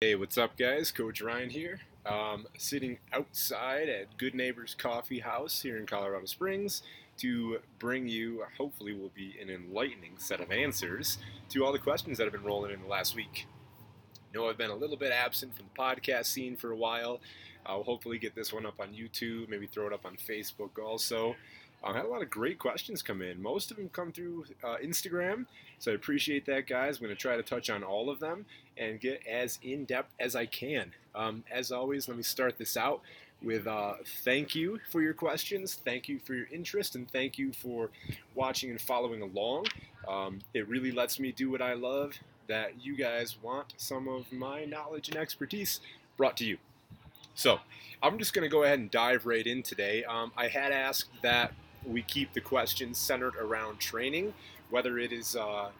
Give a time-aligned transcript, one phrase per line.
[0.00, 0.92] Hey, what's up, guys?
[0.92, 1.80] Coach Ryan here.
[2.06, 6.82] Um, sitting outside at Good Neighbors Coffee House here in Colorado Springs
[7.16, 12.16] to bring you, hopefully, will be an enlightening set of answers to all the questions
[12.16, 13.48] that have been rolling in the last week.
[14.14, 17.20] I know I've been a little bit absent from the podcast scene for a while.
[17.66, 21.34] I'll hopefully get this one up on YouTube, maybe throw it up on Facebook also.
[21.82, 23.42] I had a lot of great questions come in.
[23.42, 25.46] Most of them come through uh, Instagram,
[25.78, 26.96] so I appreciate that, guys.
[26.96, 28.46] I'm going to try to touch on all of them
[28.76, 30.92] and get as in depth as I can.
[31.14, 33.00] Um, as always, let me start this out
[33.42, 37.52] with uh, thank you for your questions, thank you for your interest, and thank you
[37.52, 37.90] for
[38.34, 39.66] watching and following along.
[40.08, 42.14] Um, it really lets me do what I love.
[42.48, 45.80] That you guys want some of my knowledge and expertise
[46.16, 46.56] brought to you.
[47.34, 47.60] So,
[48.02, 50.02] I'm just going to go ahead and dive right in today.
[50.04, 51.52] Um, I had asked that
[51.84, 54.34] we keep the questions centered around training,
[54.70, 55.70] whether it is uh,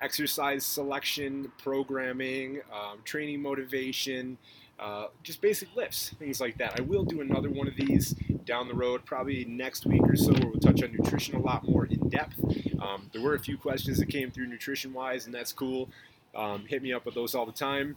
[0.00, 4.38] exercise selection, programming, um, training motivation,
[4.78, 6.78] uh, just basic lifts, things like that.
[6.78, 10.32] I will do another one of these down the road, probably next week or so,
[10.32, 12.38] where we'll touch on nutrition a lot more in depth.
[12.80, 15.88] Um, there were a few questions that came through nutrition wise, and that's cool.
[16.34, 17.96] Um, hit me up with those all the time.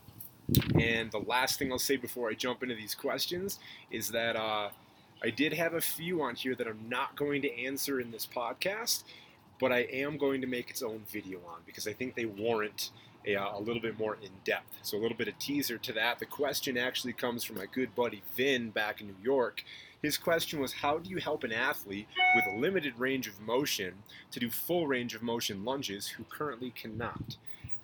[0.80, 3.60] And the last thing I'll say before I jump into these questions
[3.92, 4.70] is that uh,
[5.22, 8.26] I did have a few on here that I'm not going to answer in this
[8.26, 9.04] podcast,
[9.60, 12.92] but I am going to make its own video on because I think they warrant
[13.26, 14.78] a, uh, a, little bit more in depth.
[14.82, 16.20] So, a little bit of teaser to that.
[16.20, 19.64] The question actually comes from my good buddy Vin back in New York.
[20.02, 23.96] His question was How do you help an athlete with a limited range of motion
[24.32, 27.36] to do full range of motion lunges who currently cannot?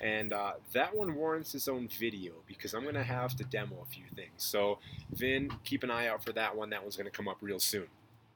[0.02, 3.78] And uh, that one warrants its own video because I'm going to have to demo
[3.81, 4.31] a few things.
[4.38, 4.80] So,
[5.12, 6.70] Vin, keep an eye out for that one.
[6.70, 7.88] That one's going to come up real soon.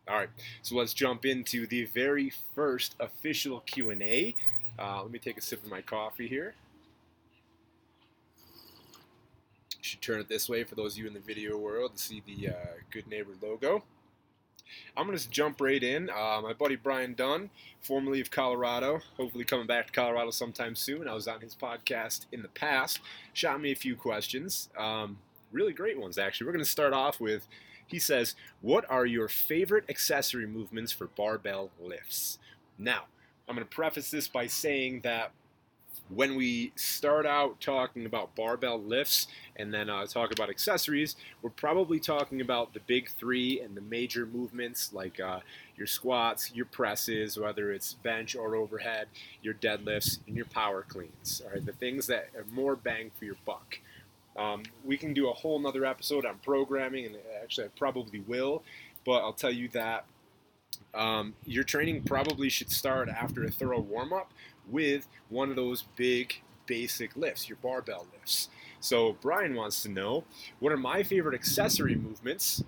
[0.09, 0.29] All right,
[0.63, 4.33] so let's jump into the very first official Q&A.
[4.79, 6.55] Uh, let me take a sip of my coffee here.
[9.81, 12.23] Should turn it this way for those of you in the video world to see
[12.25, 12.53] the uh,
[12.89, 13.83] Good Neighbor logo.
[14.97, 16.09] I'm going to just jump right in.
[16.09, 21.07] Uh, my buddy Brian Dunn, formerly of Colorado, hopefully coming back to Colorado sometime soon.
[21.07, 22.99] I was on his podcast in the past.
[23.33, 24.69] Shot me a few questions.
[24.75, 25.19] Um,
[25.51, 26.47] really great ones, actually.
[26.47, 27.47] We're going to start off with
[27.89, 32.39] he says, What are your favorite accessory movements for barbell lifts?
[32.77, 33.05] Now,
[33.47, 35.31] I'm going to preface this by saying that
[36.09, 41.51] when we start out talking about barbell lifts and then uh, talk about accessories, we're
[41.51, 45.39] probably talking about the big three and the major movements like uh,
[45.77, 49.07] your squats, your presses, whether it's bench or overhead,
[49.43, 51.41] your deadlifts, and your power cleans.
[51.45, 53.79] All right, the things that are more bang for your buck.
[54.39, 58.63] Um, we can do a whole nother episode on programming, and actually, I probably will,
[59.05, 60.05] but I'll tell you that
[60.93, 64.31] um, your training probably should start after a thorough warm up
[64.69, 68.47] with one of those big basic lifts, your barbell lifts.
[68.79, 70.23] So Brian wants to know
[70.59, 72.63] what are my favorite accessory movements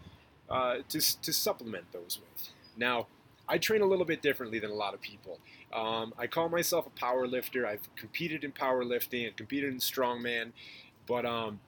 [0.50, 2.50] uh, to, to supplement those with.
[2.76, 3.08] Now,
[3.48, 5.40] I train a little bit differently than a lot of people.
[5.74, 7.66] Um, I call myself a power lifter.
[7.66, 10.52] I've competed in powerlifting and competed in strongman,
[11.08, 11.60] but um,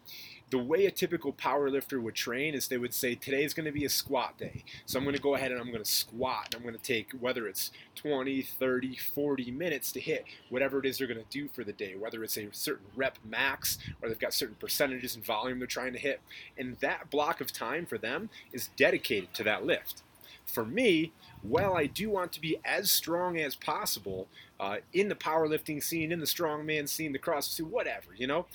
[0.54, 3.66] the way a typical power lifter would train is they would say today is going
[3.66, 4.64] to be a squat day.
[4.86, 6.46] So i'm going to go ahead and i'm going to squat.
[6.46, 10.86] And i'm going to take whether it's 20 30 40 minutes to hit whatever it
[10.86, 14.10] is they're going to do for the day whether it's a certain rep max or
[14.10, 16.22] they've got certain percentages and volume they're trying to hit.
[16.56, 20.04] And that block of time for them is dedicated to that lift.
[20.46, 24.28] For me, while I do want to be as strong as possible
[24.60, 28.46] uh, in the powerlifting scene, in the strongman scene, the CrossFit, whatever, you know,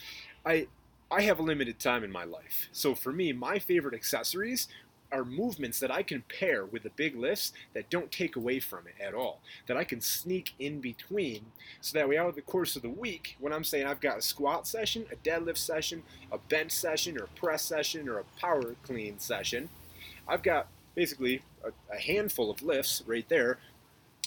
[0.45, 0.67] I
[1.11, 2.69] I have a limited time in my life.
[2.73, 4.69] So for me, my favorite accessories
[5.11, 8.81] are movements that I can pair with the big lifts that don't take away from
[8.87, 11.47] it at all, that I can sneak in between
[11.81, 14.19] so that way out of the course of the week, when I'm saying I've got
[14.19, 18.25] a squat session, a deadlift session, a bench session, or a press session, or a
[18.39, 19.71] power clean session,
[20.27, 23.59] I've got basically a, a handful of lifts right there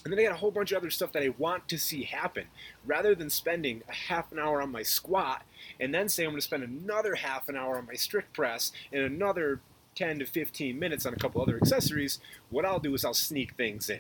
[0.04, 2.04] and then I got a whole bunch of other stuff that I want to see
[2.04, 2.46] happen.
[2.86, 5.44] Rather than spending a half an hour on my squat
[5.80, 8.72] and then say I'm going to spend another half an hour on my strict press
[8.92, 9.62] and another
[9.96, 12.20] 10 to 15 minutes on a couple other accessories,
[12.50, 14.00] what I'll do is I'll sneak things in.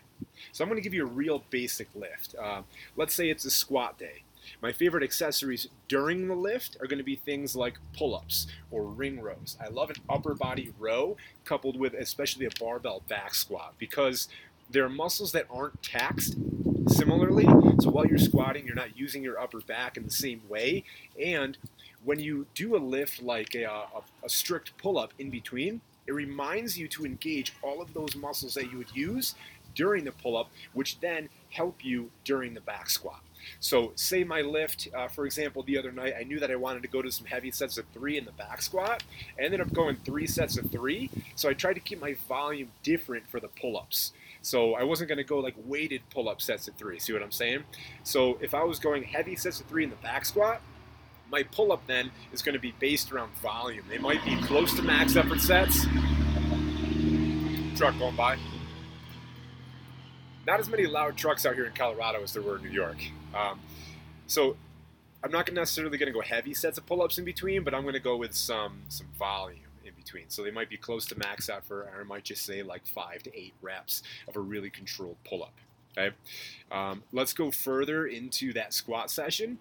[0.51, 2.35] So I'm going to give you a real basic lift.
[2.41, 2.61] Uh,
[2.95, 4.23] let's say it's a squat day.
[4.61, 8.83] My favorite accessories during the lift are going to be things like pull ups or
[8.83, 9.57] ring rows.
[9.63, 14.27] I love an upper body row coupled with especially a barbell back squat because
[14.71, 16.35] there are muscles that aren't taxed
[16.87, 17.45] similarly.
[17.81, 20.83] So while you're squatting, you're not using your upper back in the same way.
[21.21, 21.57] And
[22.03, 26.13] when you do a lift like a, a, a strict pull up in between, it
[26.13, 29.35] reminds you to engage all of those muscles that you would use
[29.75, 33.21] during the pull up, which then help you during the back squat.
[33.59, 36.83] So, say my lift, uh, for example, the other night, I knew that I wanted
[36.83, 39.03] to go to some heavy sets of three in the back squat.
[39.39, 41.09] I ended up going three sets of three.
[41.35, 44.13] So, I tried to keep my volume different for the pull ups.
[44.41, 46.99] So, I wasn't going to go like weighted pull up sets of three.
[46.99, 47.63] See what I'm saying?
[48.03, 50.61] So, if I was going heavy sets of three in the back squat,
[51.31, 53.85] my pull up then is going to be based around volume.
[53.89, 55.85] They might be close to max effort sets.
[57.77, 58.37] Truck going by
[60.45, 62.97] not as many loud trucks out here in Colorado as there were in New York.
[63.35, 63.59] Um,
[64.27, 64.57] so
[65.23, 67.93] I'm not necessarily going to go heavy sets of pull-ups in between, but I'm going
[67.93, 69.70] to go with some some volume
[70.03, 70.25] between.
[70.29, 73.23] So they might be close to max effort, or I might just say like five
[73.23, 75.53] to eight reps of a really controlled pull-up.
[75.97, 76.15] Okay,
[76.71, 79.59] um, let's go further into that squat session.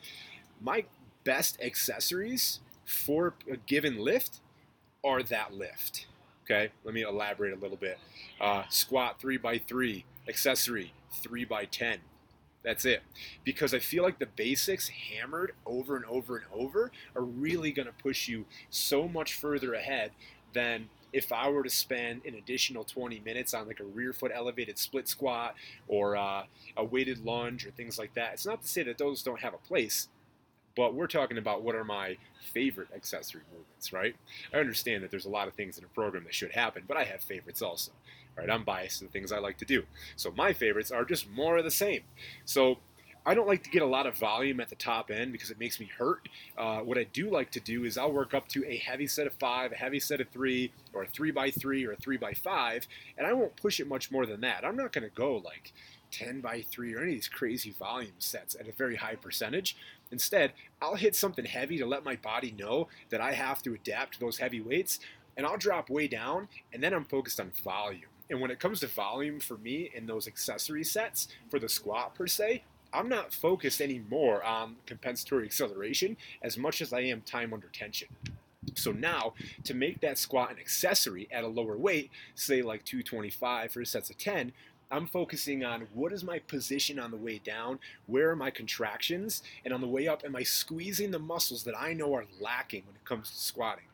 [0.60, 0.84] My
[1.24, 4.40] best accessories for a given lift
[5.02, 6.06] are that lift.
[6.44, 7.98] Okay, let me elaborate a little bit.
[8.40, 11.98] Uh, squat three by three, accessory 3 by 10
[12.62, 13.02] that's it
[13.44, 17.86] because i feel like the basics hammered over and over and over are really going
[17.86, 20.12] to push you so much further ahead
[20.52, 24.30] than if I were to spend an additional 20 minutes on like a rear foot
[24.34, 25.54] elevated split squat
[25.88, 26.44] or uh,
[26.76, 29.54] a weighted lunge or things like that, it's not to say that those don't have
[29.54, 30.08] a place,
[30.76, 32.16] but we're talking about what are my
[32.52, 34.14] favorite accessory movements, right?
[34.54, 36.96] I understand that there's a lot of things in a program that should happen, but
[36.96, 37.92] I have favorites also.
[38.36, 38.50] Right?
[38.50, 39.84] I'm biased to the things I like to do.
[40.16, 42.02] So my favorites are just more of the same.
[42.44, 42.78] So
[43.26, 45.60] I don't like to get a lot of volume at the top end because it
[45.60, 46.28] makes me hurt.
[46.56, 49.26] Uh, what I do like to do is I'll work up to a heavy set
[49.26, 52.16] of five, a heavy set of three, or a three by three, or a three
[52.16, 52.86] by five,
[53.18, 54.64] and I won't push it much more than that.
[54.64, 55.72] I'm not going to go like
[56.10, 59.76] 10 by 3 or any of these crazy volume sets at a very high percentage.
[60.10, 64.14] Instead, I'll hit something heavy to let my body know that I have to adapt
[64.14, 64.98] to those heavy weights,
[65.36, 68.09] and I'll drop way down, and then I'm focused on volume.
[68.30, 72.14] And when it comes to volume for me in those accessory sets for the squat
[72.14, 72.62] per se,
[72.92, 78.08] I'm not focused anymore on compensatory acceleration as much as I am time under tension.
[78.74, 79.34] So now,
[79.64, 84.10] to make that squat an accessory at a lower weight, say like 225 for sets
[84.10, 84.52] of 10,
[84.92, 89.42] I'm focusing on what is my position on the way down, where are my contractions,
[89.64, 92.82] and on the way up, am I squeezing the muscles that I know are lacking
[92.86, 93.84] when it comes to squatting?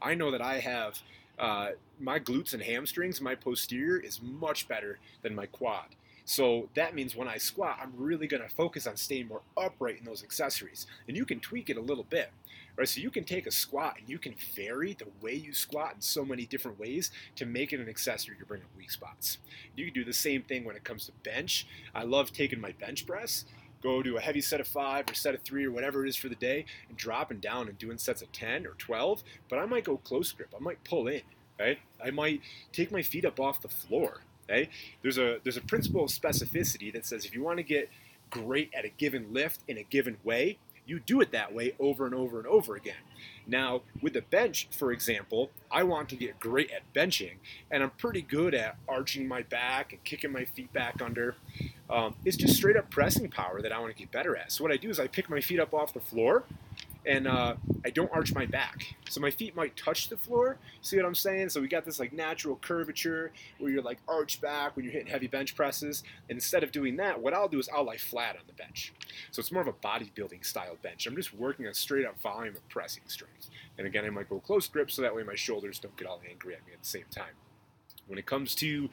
[0.00, 1.00] I know that I have
[1.38, 5.94] uh, my glutes and hamstrings, my posterior is much better than my quad.
[6.24, 9.98] So that means when I squat, I'm really going to focus on staying more upright
[10.00, 10.86] in those accessories.
[11.06, 12.32] And you can tweak it a little bit,
[12.74, 12.88] right?
[12.88, 16.00] So you can take a squat and you can vary the way you squat in
[16.00, 19.38] so many different ways to make it an accessory to bring up weak spots.
[19.76, 21.64] You can do the same thing when it comes to bench.
[21.94, 23.44] I love taking my bench press
[23.86, 26.16] go to a heavy set of five or set of three or whatever it is
[26.16, 29.66] for the day and dropping down and doing sets of 10 or 12 but i
[29.66, 31.22] might go close grip i might pull in
[31.58, 32.40] right i might
[32.72, 34.68] take my feet up off the floor Okay?
[35.02, 37.90] There's a there's a principle of specificity that says if you want to get
[38.30, 42.06] great at a given lift in a given way, you do it that way over
[42.06, 42.94] and over and over again.
[43.46, 47.34] Now, with the bench, for example, I want to get great at benching,
[47.70, 51.36] and I'm pretty good at arching my back and kicking my feet back under.
[51.88, 54.52] Um, it's just straight up pressing power that I want to get better at.
[54.52, 56.44] So, what I do is I pick my feet up off the floor
[57.06, 57.54] and uh,
[57.84, 58.96] I don't arch my back.
[59.08, 60.58] So my feet might touch the floor.
[60.82, 61.50] See what I'm saying?
[61.50, 65.06] So we got this like natural curvature where you're like arch back when you're hitting
[65.06, 66.02] heavy bench presses.
[66.28, 68.92] And instead of doing that, what I'll do is I'll lie flat on the bench.
[69.30, 71.06] So it's more of a bodybuilding style bench.
[71.06, 73.50] I'm just working on straight up volume of pressing strength.
[73.78, 76.20] And again, I might go close grip so that way my shoulders don't get all
[76.28, 77.34] angry at me at the same time.
[78.08, 78.88] When it comes to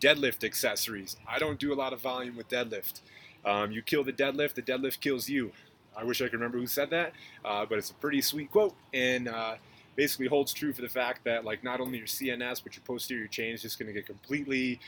[0.00, 3.00] deadlift accessories, I don't do a lot of volume with deadlift.
[3.44, 5.52] Um, you kill the deadlift, the deadlift kills you.
[5.96, 7.12] I wish I could remember who said that,
[7.44, 9.56] uh, but it's a pretty sweet quote and uh,
[9.96, 13.28] basically holds true for the fact that like not only your CNS but your posterior
[13.28, 14.80] chain is just going to get completely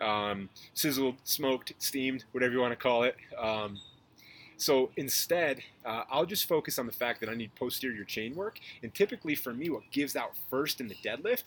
[0.00, 3.16] um, sizzled, smoked, steamed, whatever you want to call it.
[3.38, 3.78] Um,
[4.56, 8.60] so instead, uh, I'll just focus on the fact that I need posterior chain work.
[8.82, 11.44] And typically for me, what gives out first in the deadlift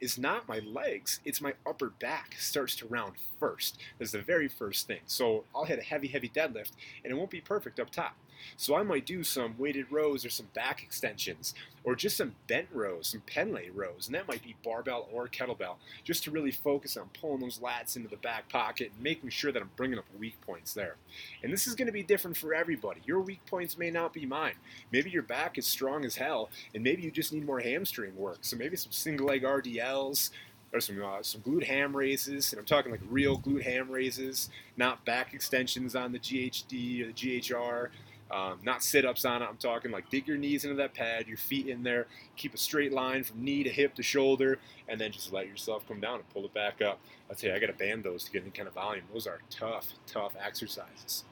[0.00, 3.78] is not my legs, it's my upper back starts to round first.
[3.98, 5.00] That's the very first thing.
[5.06, 6.72] So I'll hit a heavy, heavy deadlift
[7.04, 8.16] and it won't be perfect up top.
[8.56, 11.54] So I might do some weighted rows or some back extensions
[11.84, 15.76] or just some bent rows, some Pendlay rows, and that might be barbell or kettlebell,
[16.04, 19.52] just to really focus on pulling those lats into the back pocket and making sure
[19.52, 20.96] that I'm bringing up weak points there.
[21.42, 23.00] And this is going to be different for everybody.
[23.06, 24.54] Your weak points may not be mine.
[24.92, 28.38] Maybe your back is strong as hell, and maybe you just need more hamstring work.
[28.42, 30.30] So maybe some single leg RDLs,
[30.72, 34.50] or some uh, some glute ham raises, and I'm talking like real glute ham raises,
[34.76, 37.88] not back extensions on the GHD or the GHR.
[38.30, 39.46] Um, not sit ups on it.
[39.48, 42.06] I'm talking like dig your knees into that pad, your feet in there,
[42.36, 45.86] keep a straight line from knee to hip to shoulder, and then just let yourself
[45.88, 46.98] come down and pull it back up.
[47.30, 49.04] I'll tell you, I got to band those to get any kind of volume.
[49.12, 51.24] Those are tough, tough exercises.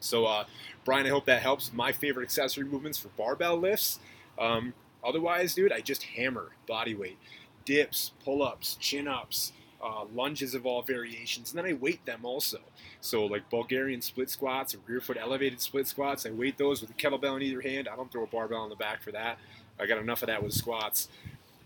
[0.00, 0.44] So, uh,
[0.84, 1.72] Brian, I hope that helps.
[1.72, 3.98] My favorite accessory movements for barbell lifts.
[4.38, 7.18] Um, otherwise, dude, I just hammer body weight,
[7.64, 12.24] dips, pull ups, chin ups, uh, lunges of all variations, and then I weight them
[12.24, 12.58] also.
[13.00, 16.90] So, like Bulgarian split squats or rear foot elevated split squats, I weight those with
[16.90, 17.88] a kettlebell in either hand.
[17.88, 19.38] I don't throw a barbell on the back for that.
[19.78, 21.08] I got enough of that with squats.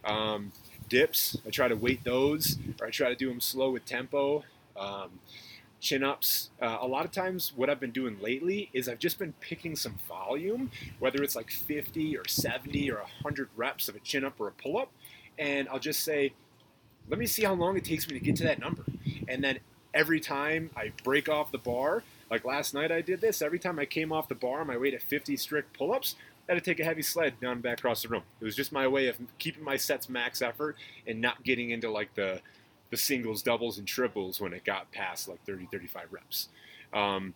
[0.05, 0.53] Um,
[0.89, 4.45] dips, I try to weight those, or I try to do them slow with tempo.
[4.77, 5.21] Um,
[5.83, 6.51] chin ups.
[6.61, 9.75] Uh, a lot of times, what I've been doing lately is I've just been picking
[9.75, 14.41] some volume, whether it's like 50 or 70 or 100 reps of a chin up
[14.41, 14.91] or a pull up,
[15.39, 16.33] and I'll just say,
[17.09, 18.85] let me see how long it takes me to get to that number.
[19.29, 19.59] And then
[19.95, 23.79] every time I break off the bar, like last night I did this, every time
[23.79, 26.17] I came off the bar on my way to 50 strict pull ups,
[26.49, 28.23] I had to take a heavy sled down back across the room.
[28.41, 31.91] It was just my way of keeping my sets max effort and not getting into
[31.91, 32.41] like the
[32.91, 36.49] the singles, doubles, and triples when it got past like 30, 35 reps.
[36.93, 37.33] Um,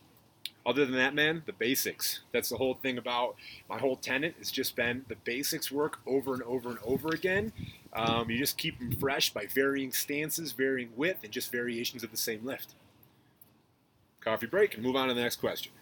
[0.66, 2.20] other than that, man, the basics.
[2.32, 3.36] That's the whole thing about
[3.68, 7.52] my whole tenant has just been the basics work over and over and over again.
[7.96, 12.10] Um, you just keep them fresh by varying stances, varying width, and just variations of
[12.10, 12.74] the same lift.
[14.20, 15.72] Coffee break and move on to the next question.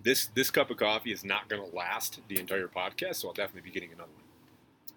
[0.00, 3.34] This this cup of coffee is not going to last the entire podcast, so I'll
[3.34, 4.10] definitely be getting another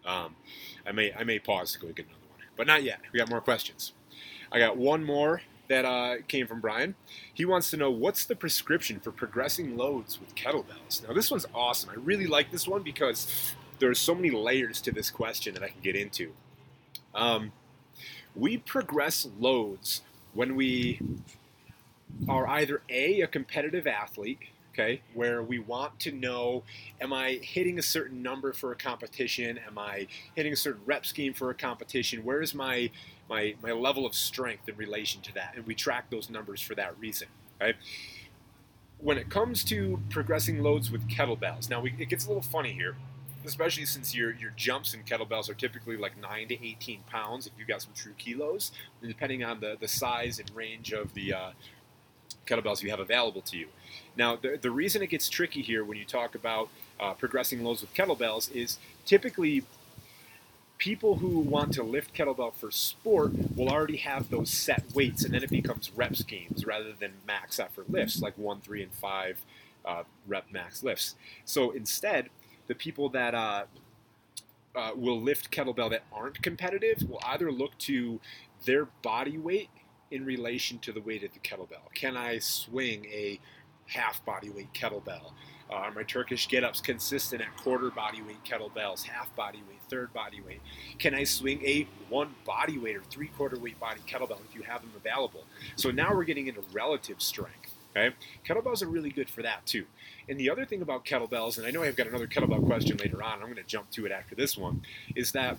[0.06, 0.16] one.
[0.16, 0.36] Um,
[0.88, 3.02] I may I may pause to go get another one, but not yet.
[3.12, 3.92] We got more questions.
[4.54, 6.96] I got one more that uh, came from Brian.
[7.34, 11.06] He wants to know what's the prescription for progressing loads with kettlebells.
[11.08, 11.90] Now, this one's awesome.
[11.90, 15.70] I really like this one because there's so many layers to this question that I
[15.70, 16.32] can get into.
[17.14, 17.52] Um,
[18.36, 21.02] we progress loads when we
[22.30, 24.40] are either A, a competitive athlete,
[24.74, 26.64] okay, where we want to know
[27.02, 29.60] am I hitting a certain number for a competition?
[29.68, 32.24] Am I hitting a certain rep scheme for a competition?
[32.24, 32.90] Where is my
[33.30, 35.54] my, my level of strength in relation to that?
[35.56, 37.76] And we track those numbers for that reason, right?
[39.00, 42.74] When it comes to progressing loads with kettlebells, now we, it gets a little funny
[42.74, 42.96] here,
[43.46, 47.54] especially since your, your jumps in kettlebells are typically like 9 to 18 pounds if
[47.58, 48.72] you've got some true kilos,
[49.02, 51.52] depending on the, the size and range of the uh,
[52.46, 53.68] kettlebells you have available to you.
[54.16, 56.70] Now, the, the reason it gets tricky here when you talk about
[57.00, 59.64] uh, progressing loads with kettlebells is typically
[60.78, 65.34] people who want to lift kettlebell for sport will already have those set weights, and
[65.34, 69.40] then it becomes rep schemes rather than max effort lifts like one, three, and five
[69.86, 71.16] uh, rep max lifts.
[71.46, 72.30] So instead,
[72.72, 73.66] the people that uh,
[74.78, 78.18] uh, will lift kettlebell that aren't competitive will either look to
[78.64, 79.70] their body weight
[80.10, 81.94] in relation to the weight of the kettlebell.
[81.94, 83.42] Can I swing a
[83.88, 85.34] half body weight kettlebell?
[85.70, 89.82] Uh, are my Turkish get ups consistent at quarter body weight kettlebells, half body weight,
[89.90, 90.62] third body weight?
[90.98, 94.62] Can I swing a one body weight or three quarter weight body kettlebell if you
[94.62, 95.44] have them available?
[95.76, 97.76] So now we're getting into relative strength.
[97.96, 98.16] Okay,
[98.48, 99.86] kettlebells are really good for that too.
[100.30, 103.22] And the other thing about kettlebells, and I know I've got another kettlebell question later
[103.22, 103.34] on.
[103.34, 104.84] I'm going to jump to it after this one.
[105.16, 105.58] Is that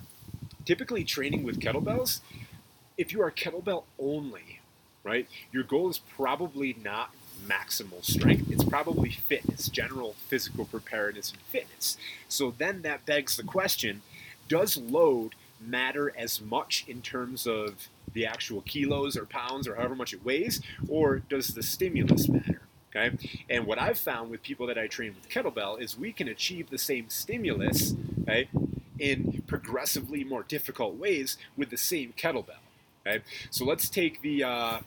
[0.65, 2.21] typically training with kettlebells,
[2.97, 4.61] if you are kettlebell only,
[5.03, 7.11] right, your goal is probably not
[7.45, 8.49] maximal strength.
[8.49, 11.97] It's probably fitness, general physical preparedness and fitness.
[12.27, 14.01] So then that begs the question
[14.47, 19.95] does load matter as much in terms of the actual kilos or pounds or however
[19.95, 22.61] much it weighs, or does the stimulus matter?
[22.95, 23.15] Okay?
[23.49, 26.69] And what I've found with people that I train with kettlebell is we can achieve
[26.69, 28.49] the same stimulus okay,
[28.99, 32.61] in progressively more difficult ways with the same kettlebell.
[33.05, 34.79] Okay, so let's take the uh,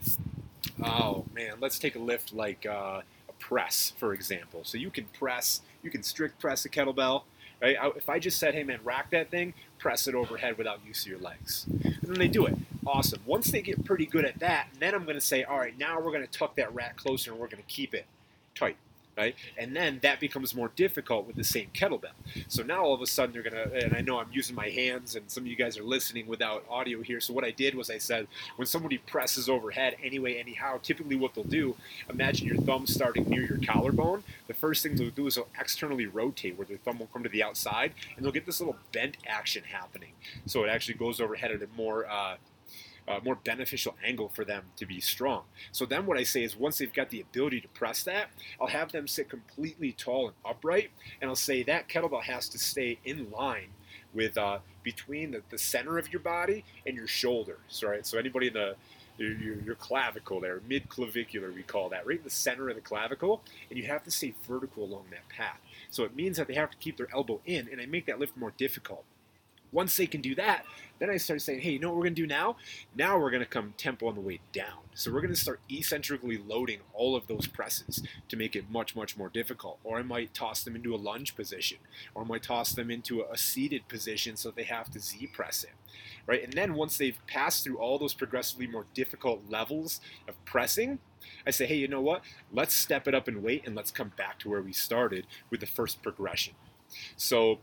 [0.83, 4.61] oh man, let's take a lift like uh, a press for example.
[4.65, 7.23] So you can press, you can strict press a kettlebell.
[7.61, 7.77] Right?
[7.97, 11.11] If I just said, hey man, rack that thing, press it overhead without use of
[11.11, 12.57] your legs, and then they do it.
[12.87, 13.21] Awesome.
[13.27, 15.99] Once they get pretty good at that, then I'm going to say, all right, now
[15.99, 18.07] we're going to tuck that rack closer and we're going to keep it
[18.55, 18.77] tight
[19.17, 19.35] right?
[19.57, 22.13] And then that becomes more difficult with the same kettlebell.
[22.49, 25.17] So now all of a sudden they're gonna, and I know I'm using my hands,
[25.17, 27.21] and some of you guys are listening without audio here.
[27.21, 31.35] So what I did was I said, when somebody presses overhead anyway, anyhow, typically what
[31.35, 31.77] they'll do,
[32.11, 34.23] imagine your thumb starting near your collarbone.
[34.47, 37.29] The first thing they'll do is they'll externally rotate, where their thumb will come to
[37.29, 40.13] the outside, and they'll get this little bent action happening.
[40.47, 42.37] So it actually goes overhead at a more uh,
[43.09, 45.45] uh, more beneficial angle for them to be strong.
[45.73, 48.69] So then what I say is once they've got the ability to press that, I'll
[48.69, 52.99] have them sit completely tall and upright, and I'll say that kettlebell has to stay
[53.05, 53.69] in line
[54.15, 58.07] with uh, between the, the center of your body and your shoulders, right?
[58.07, 58.77] So anybody in the
[59.19, 62.75] your, your, your clavicle there, mid clavicular, we call that, right in the center of
[62.75, 65.59] the clavicle, and you have to stay vertical along that path.
[65.91, 68.19] So it means that they have to keep their elbow in, and I make that
[68.19, 69.05] lift more difficult
[69.77, 70.65] Once they can do that,
[70.99, 72.57] then I started saying, hey, you know what we're going to do now?
[72.95, 74.79] Now we're going to come tempo on the way down.
[74.95, 78.97] So we're going to start eccentrically loading all of those presses to make it much,
[78.97, 79.79] much more difficult.
[79.85, 81.77] Or I might toss them into a lunge position,
[82.15, 85.63] or I might toss them into a seated position so they have to Z press
[85.63, 85.75] it.
[86.27, 86.43] Right?
[86.43, 91.01] And then once they've passed through all those progressively more difficult levels of pressing,
[91.47, 92.23] I say, hey, you know what?
[92.51, 95.61] Let's step it up in weight and let's come back to where we started with
[95.61, 96.55] the first progression.
[97.19, 97.59] So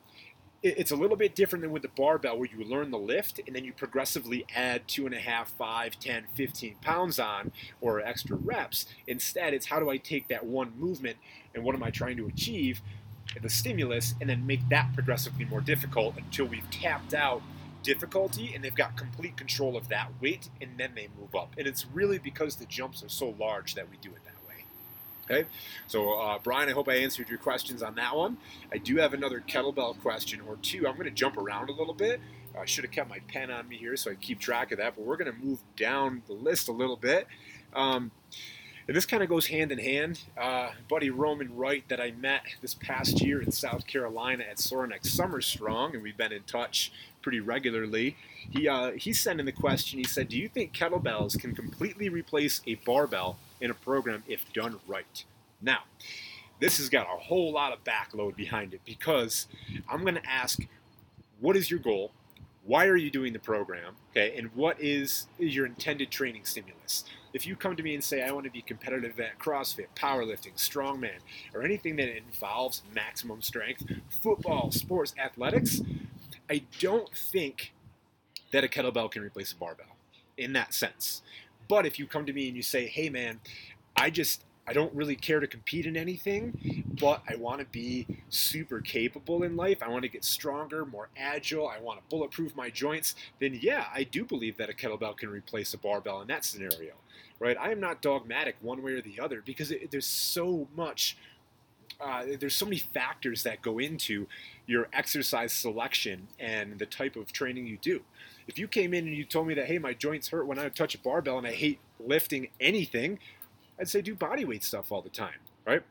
[0.64, 3.54] it's a little bit different than with the barbell where you learn the lift and
[3.54, 7.52] then you progressively add two and a half, five, 10, 15 pounds on
[7.82, 8.86] or extra reps.
[9.06, 11.18] Instead, it's how do I take that one movement
[11.54, 12.82] and what am I trying to achieve,
[13.42, 17.42] the stimulus, and then make that progressively more difficult until we've tapped out
[17.84, 21.54] difficulty and they've got complete control of that weight and then they move up.
[21.58, 24.33] And it's really because the jumps are so large that we do it that
[25.26, 25.48] Okay,
[25.88, 28.38] so uh, Brian, I hope I answered your questions on that one.
[28.74, 30.86] I do have another kettlebell question or two.
[30.86, 32.20] I'm going to jump around a little bit.
[32.60, 34.96] I should have kept my pen on me here so I keep track of that,
[34.96, 37.28] but we're going to move down the list a little bit.
[37.74, 38.12] Um,
[38.88, 40.20] and this kind of goes hand in hand.
[40.38, 45.08] Uh, buddy Roman Wright that I met this past year in South Carolina at Sorinex
[45.08, 46.92] Summer Strong, and we've been in touch
[47.24, 48.16] pretty regularly.
[48.52, 49.98] He uh, he sent in the question.
[49.98, 54.52] He said, "Do you think kettlebells can completely replace a barbell in a program if
[54.54, 55.24] done right?"
[55.62, 55.80] Now,
[56.60, 59.48] this has got a whole lot of backload behind it because
[59.90, 60.60] I'm going to ask,
[61.40, 62.12] "What is your goal?
[62.66, 63.96] Why are you doing the program?
[64.12, 68.22] Okay, and what is your intended training stimulus?" If you come to me and say,
[68.22, 71.18] I want to be competitive at CrossFit, powerlifting, strongman,
[71.56, 75.82] or anything that involves maximum strength, football, sports, athletics,
[76.50, 77.74] I don't think
[78.52, 79.98] that a kettlebell can replace a barbell
[80.38, 81.22] in that sense.
[81.68, 83.40] But if you come to me and you say, hey man,
[83.96, 88.08] I just I don't really care to compete in anything, but I want to be
[88.30, 89.84] super capable in life.
[89.84, 91.68] I want to get stronger, more agile.
[91.68, 93.14] I want to bulletproof my joints.
[93.42, 96.94] Then, yeah, I do believe that a kettlebell can replace a barbell in that scenario,
[97.40, 97.58] right?
[97.60, 101.18] I am not dogmatic one way or the other because it, there's so much.
[102.00, 104.28] Uh, there's so many factors that go into
[104.66, 108.02] your exercise selection and the type of training you do.
[108.48, 110.70] If you came in and you told me that, hey, my joints hurt when I
[110.70, 113.20] touch a barbell and I hate lifting anything,
[113.80, 115.84] I'd say do body weight stuff all the time, right?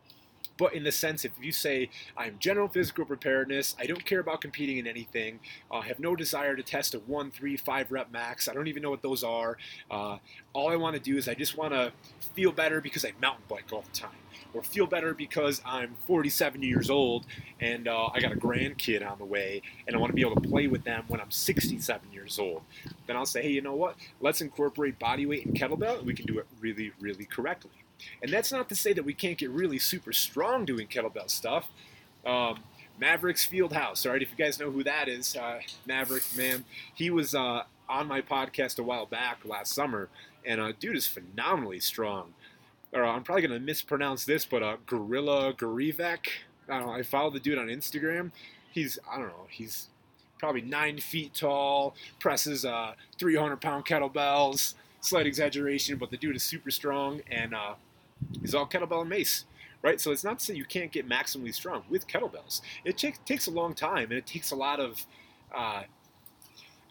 [0.59, 4.41] But in the sense, if you say, I'm general physical preparedness, I don't care about
[4.41, 8.13] competing in anything, I uh, have no desire to test a one, three, five rep
[8.13, 9.57] max, I don't even know what those are.
[9.91, 10.19] Uh,
[10.53, 11.93] all I want to do is I just want to
[12.35, 14.11] feel better because I mountain bike all the time,
[14.55, 17.27] or feel better because I'm 47 years old
[17.61, 20.41] and uh, I got a grandkid on the way and I want to be able
[20.41, 22.63] to play with them when I'm 67 years old.
[23.07, 23.97] Then I'll say, hey, you know what?
[24.21, 27.71] Let's incorporate body weight and kettlebell and we can do it really, really correctly.
[28.23, 31.69] And that's not to say that we can't get really super strong doing kettlebell stuff.
[32.27, 32.61] Um,
[32.99, 37.11] Mavericks Fieldhouse, all right, if you guys know who that is, uh, Maverick, man, he
[37.11, 40.09] was uh, on my podcast a while back last summer,
[40.45, 42.35] and uh, dude is phenomenally strong.
[42.93, 46.27] Or, I'm probably to mispronounce this, but uh, Gorilla Gorivek,
[46.69, 48.33] I don't know, I follow the dude on Instagram.
[48.71, 49.89] He's, I don't know, he's
[50.39, 54.75] probably nine feet tall, presses uh, 300 pound kettlebells.
[55.01, 57.75] Slight exaggeration, but the dude is super strong, and uh,
[58.43, 59.45] is all kettlebell and mace,
[59.83, 60.01] right?
[60.01, 62.61] So it's not to say you can't get maximally strong with kettlebells.
[62.85, 65.07] It t- takes a long time and it takes a lot of
[65.55, 65.83] uh,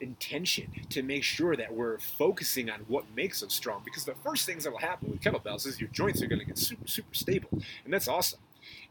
[0.02, 3.82] intention to make sure that we're focusing on what makes us strong.
[3.86, 6.46] Because the first things that will happen with kettlebells is your joints are going to
[6.46, 7.50] get super, super stable,
[7.86, 8.40] and that's awesome.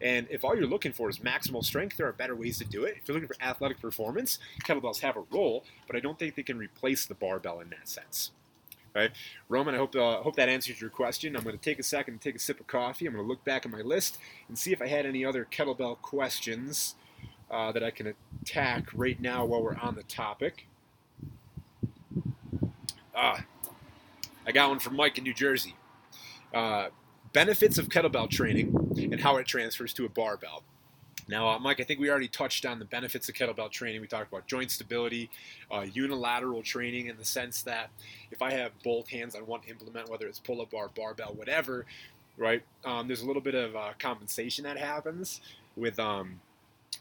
[0.00, 2.84] And if all you're looking for is maximal strength, there are better ways to do
[2.84, 2.96] it.
[3.00, 6.42] If you're looking for athletic performance, kettlebells have a role, but I don't think they
[6.42, 8.30] can replace the barbell in that sense.
[8.92, 9.12] Right,
[9.48, 9.76] Roman.
[9.76, 11.36] I hope uh, hope that answers your question.
[11.36, 13.06] I'm going to take a second and take a sip of coffee.
[13.06, 14.18] I'm going to look back at my list
[14.48, 16.96] and see if I had any other kettlebell questions
[17.50, 20.66] uh, that I can attack right now while we're on the topic.
[23.14, 23.44] Ah,
[24.46, 25.74] I got one from Mike in New Jersey.
[26.54, 26.88] Uh,
[27.32, 30.62] benefits of kettlebell training and how it transfers to a barbell.
[31.28, 34.00] Now, uh, Mike, I think we already touched on the benefits of kettlebell training.
[34.00, 35.30] We talked about joint stability,
[35.70, 37.90] uh, unilateral training in the sense that
[38.32, 41.86] if I have both hands on one implement, whether it's pull up bar, barbell, whatever,
[42.36, 45.40] right, um, there's a little bit of uh, compensation that happens
[45.76, 45.98] with.
[46.00, 46.40] Um,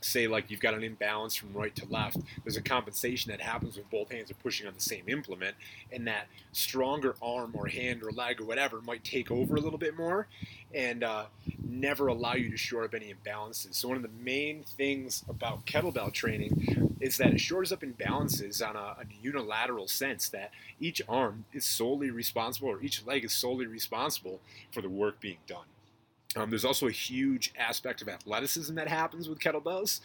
[0.02, 3.76] say like you've got an imbalance from right to left, there's a compensation that happens
[3.76, 5.56] when both hands are pushing on the same implement,
[5.92, 9.80] and that stronger arm or hand or leg or whatever might take over a little
[9.80, 10.28] bit more
[10.74, 11.26] and uh,
[11.68, 13.76] never allow you to shore up any imbalances.
[13.76, 18.68] So one of the main things about kettlebell training is that it shores up imbalances
[18.68, 23.34] on a, a unilateral sense that each arm is solely responsible or each leg is
[23.34, 24.40] solely responsible
[24.72, 25.66] for the work being done.
[26.36, 30.02] Um, there's also a huge aspect of athleticism that happens with kettlebells.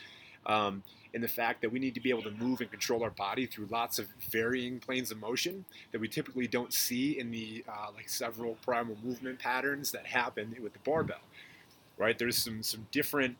[0.46, 0.82] Um,
[1.14, 3.46] in the fact that we need to be able to move and control our body
[3.46, 7.86] through lots of varying planes of motion that we typically don't see in the uh,
[7.94, 11.22] like several primal movement patterns that happen with the barbell.
[11.96, 12.18] Right?
[12.18, 13.36] There's some some different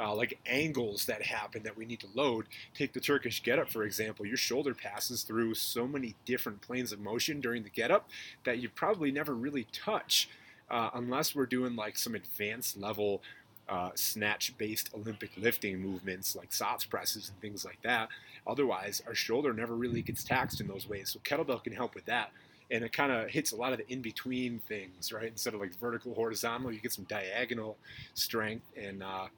[0.00, 2.46] uh, like angles that happen that we need to load.
[2.74, 4.24] Take the Turkish getup, for example.
[4.24, 8.08] Your shoulder passes through so many different planes of motion during the getup
[8.44, 10.30] that you probably never really touch
[10.70, 13.22] uh, unless we're doing like some advanced level
[13.68, 18.08] uh, snatch based Olympic lifting movements like SOTS presses and things like that.
[18.46, 21.10] Otherwise, our shoulder never really gets taxed in those ways.
[21.10, 22.30] So, kettlebell can help with that.
[22.70, 25.26] And it kind of hits a lot of the in between things, right?
[25.28, 27.76] Instead of like vertical, horizontal, you get some diagonal
[28.14, 29.28] strength and uh,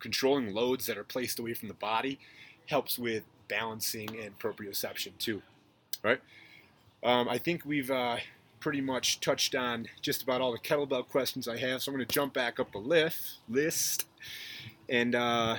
[0.00, 2.18] controlling loads that are placed away from the body
[2.66, 5.42] helps with balancing and proprioception too,
[6.02, 6.20] right?
[7.02, 8.18] Um, I think we've uh,
[8.60, 12.06] pretty much touched on just about all the kettlebell questions I have, so I'm going
[12.06, 14.06] to jump back up the list, list
[14.88, 15.56] and uh,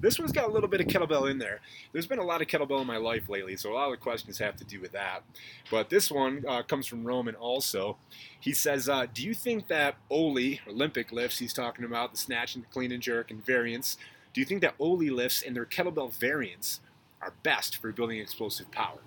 [0.00, 1.60] this one's got a little bit of kettlebell in there.
[1.92, 3.96] There's been a lot of kettlebell in my life lately, so a lot of the
[3.96, 5.24] questions have to do with that.
[5.70, 7.96] But this one uh, comes from Roman also.
[8.38, 12.54] He says, uh, Do you think that Oly, Olympic lifts, he's talking about the snatch
[12.54, 13.96] and the clean and jerk and variants,
[14.32, 16.80] do you think that Oly lifts and their kettlebell variants
[17.20, 18.98] are best for building explosive power?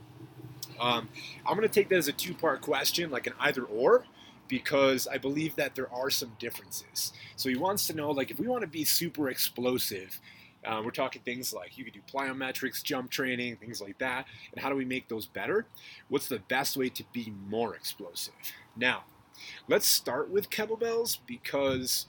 [0.80, 1.10] Um,
[1.46, 4.06] I'm going to take that as a two part question, like an either or
[4.48, 7.14] because I believe that there are some differences.
[7.36, 10.20] So he wants to know, like, if we want to be super explosive,
[10.66, 14.26] uh, we're talking things like you could do plyometrics, jump training, things like that.
[14.52, 15.66] And how do we make those better?
[16.10, 18.34] What's the best way to be more explosive?
[18.76, 19.04] Now,
[19.68, 22.08] let's start with kettlebells because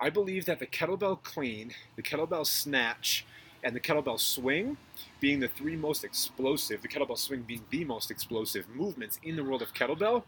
[0.00, 3.26] I believe that the kettlebell clean, the kettlebell snatch,
[3.62, 4.76] and the kettlebell swing
[5.20, 9.44] being the three most explosive, the kettlebell swing being the most explosive movements in the
[9.44, 10.22] world of kettlebell,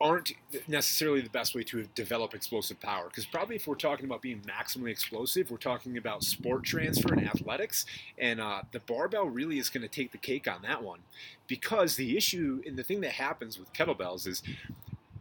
[0.00, 0.32] aren't
[0.66, 3.04] necessarily the best way to develop explosive power.
[3.08, 7.26] Because probably if we're talking about being maximally explosive, we're talking about sport transfer and
[7.26, 7.84] athletics,
[8.18, 11.00] and uh, the barbell really is going to take the cake on that one.
[11.46, 14.42] Because the issue and the thing that happens with kettlebells is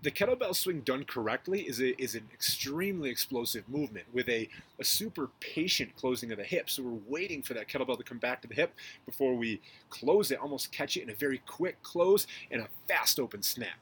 [0.01, 4.47] the kettlebell swing done correctly is, a, is an extremely explosive movement with a,
[4.79, 6.69] a super patient closing of the hip.
[6.69, 8.73] So we're waiting for that kettlebell to come back to the hip
[9.05, 13.19] before we close it, almost catch it in a very quick close and a fast
[13.19, 13.79] open snap.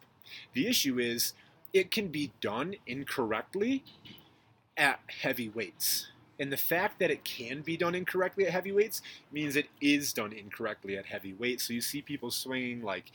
[0.53, 1.33] The issue is
[1.71, 3.83] it can be done incorrectly
[4.75, 6.07] at heavy weights.
[6.39, 9.01] And the fact that it can be done incorrectly at heavy weights
[9.31, 11.67] means it is done incorrectly at heavy weights.
[11.67, 13.11] So you see people swinging like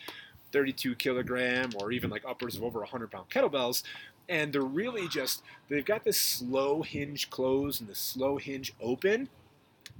[0.53, 3.83] 32 kilogram or even like upwards of over 100 pound kettlebells,
[4.29, 9.29] and they're really just, they've got this slow hinge close and the slow hinge open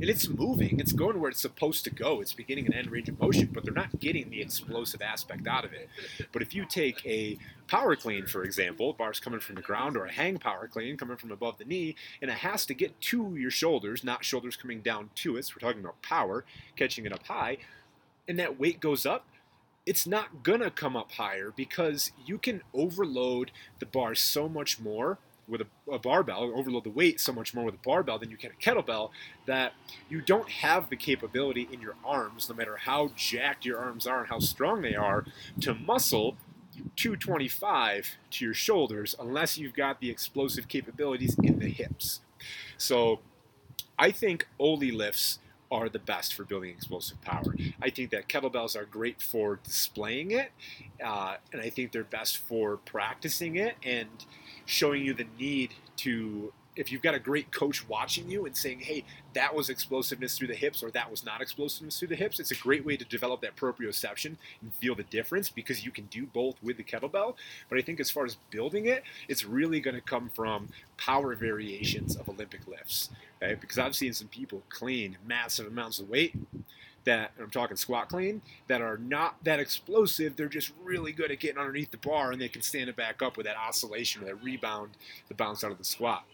[0.01, 0.81] and it's moving.
[0.81, 2.21] It's going where it's supposed to go.
[2.21, 5.65] It's beginning and end range of motion, but they're not getting the explosive aspect out
[5.65, 5.89] of it.
[6.33, 7.39] But if you take a
[7.69, 11.17] power clean, for example, bars coming from the ground, or a hang power clean coming
[11.17, 14.81] from above the knee, and it has to get to your shoulders, not shoulders coming
[14.81, 15.45] down to it.
[15.45, 16.45] So we're talking about power,
[16.77, 17.59] catching it up high,
[18.27, 19.27] and that weight goes up,
[19.85, 25.19] it's not gonna come up higher because you can overload the bar so much more
[25.49, 28.37] with a, a, barbell, overload the weight so much more with a barbell than you
[28.37, 29.11] can a kettlebell,
[29.47, 29.73] that
[30.09, 34.21] you don't have the capability in your arms, no matter how jacked your arms are
[34.21, 35.25] and how strong they are,
[35.61, 36.37] to muscle
[36.97, 42.21] 225 to your shoulders unless you've got the explosive capabilities in the hips.
[42.79, 43.21] So
[43.99, 45.39] I think Oly lifts
[45.73, 47.57] are the best for building explosive power.
[47.81, 50.53] I think that kettlebells are great for displaying it,
[51.03, 54.09] uh, and I think they're best for practicing it and
[54.67, 58.81] showing you the need to if you've got a great coach watching you and saying,
[58.81, 59.05] hey,
[59.35, 62.51] that was explosiveness through the hips or that was not explosiveness through the hips, it's
[62.51, 66.25] a great way to develop that proprioception and feel the difference because you can do
[66.27, 67.35] both with the kettlebell.
[67.69, 71.35] But I think as far as building it, it's really going to come from power
[71.35, 73.11] variations of Olympic lifts.
[73.41, 73.61] Right?
[73.61, 76.35] Because I've seen some people clean massive amounts of weight
[77.05, 80.37] that I'm talking squat clean that are not that explosive.
[80.37, 83.23] They're just really good at getting underneath the bar and they can stand it back
[83.23, 84.91] up with that oscillation or that rebound,
[85.29, 86.25] the bounce out of the squat.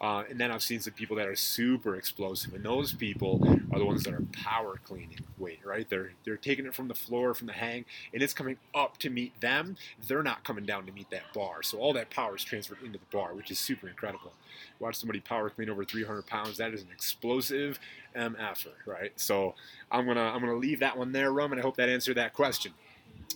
[0.00, 3.40] Uh, and then I've seen some people that are super explosive, and those people
[3.72, 5.88] are the ones that are power cleaning weight, right?
[5.88, 9.08] They're they're taking it from the floor, from the hang, and it's coming up to
[9.10, 9.76] meet them.
[10.06, 12.98] They're not coming down to meet that bar, so all that power is transferred into
[12.98, 14.32] the bar, which is super incredible.
[14.78, 16.58] Watch somebody power clean over 300 pounds.
[16.58, 17.78] That is an explosive
[18.16, 19.12] mf, right?
[19.16, 19.54] So
[19.90, 21.58] I'm gonna I'm gonna leave that one there, Roman.
[21.58, 22.72] I hope that answered that question.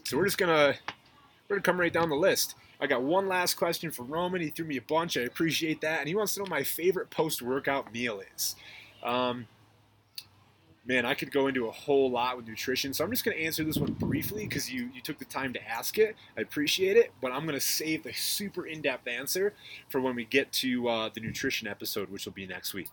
[0.05, 0.75] So we're just gonna
[1.49, 2.57] we're gonna come right down the list.
[2.81, 4.41] I got one last question for Roman.
[4.41, 5.17] He threw me a bunch.
[5.17, 6.01] I appreciate that.
[6.01, 8.55] And he wants to know my favorite post workout meal is.
[9.03, 9.47] Um,
[10.89, 12.95] man, I could go into a whole lot with nutrition.
[12.95, 15.53] So I'm just going to answer this one briefly because you, you took the time
[15.53, 16.17] to ask it.
[16.37, 17.13] I appreciate it.
[17.21, 19.53] But I'm going to save the super in depth answer
[19.91, 22.89] for when we get to uh, the nutrition episode, which will be next week.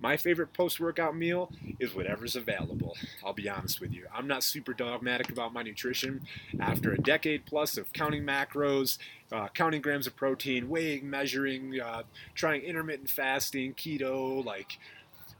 [0.00, 2.96] My favorite post workout meal is whatever's available.
[3.22, 4.06] I'll be honest with you.
[4.12, 6.22] I'm not super dogmatic about my nutrition.
[6.58, 8.96] After a decade plus of counting macros,
[9.30, 12.04] uh, counting grams of protein, weighing, measuring, uh,
[12.34, 14.78] trying intermittent fasting, keto, like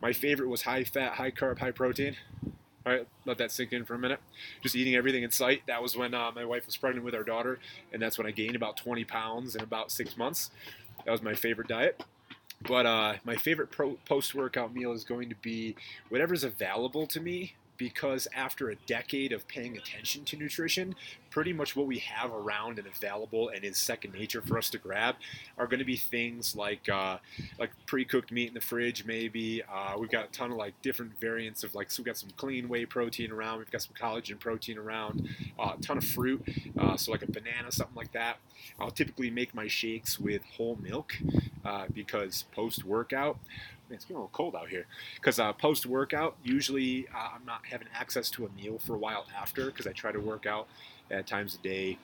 [0.04, 2.14] my favorite was high fat, high carb, high protein.
[2.84, 4.20] All right, let that sink in for a minute.
[4.60, 5.62] Just eating everything in sight.
[5.66, 7.58] That was when uh, my wife was pregnant with our daughter,
[7.90, 10.50] and that's when I gained about 20 pounds in about six months.
[11.06, 12.02] That was my favorite diet.
[12.68, 13.70] But uh, my favorite
[14.04, 15.74] post workout meal is going to be
[16.10, 20.94] whatever's available to me because after a decade of paying attention to nutrition,
[21.30, 24.78] pretty much what we have around and available and is second nature for us to
[24.78, 25.16] grab
[25.58, 27.18] are going to be things like uh,
[27.58, 29.04] like pre-cooked meat in the fridge.
[29.04, 32.16] Maybe uh, we've got a ton of like different variants of like so we've got
[32.16, 33.58] some clean whey protein around.
[33.58, 35.28] We've got some collagen protein around.
[35.58, 36.42] Uh, a ton of fruit,
[36.78, 38.38] uh, so like a banana, something like that.
[38.78, 41.14] I'll typically make my shakes with whole milk
[41.64, 42.84] uh, because post
[43.84, 44.86] workout it's getting a little cold out here.
[45.16, 48.98] Because uh, post workout usually uh, i'm not having access to a meal for a
[48.98, 50.66] while after because i try to work out
[51.10, 51.98] at times a day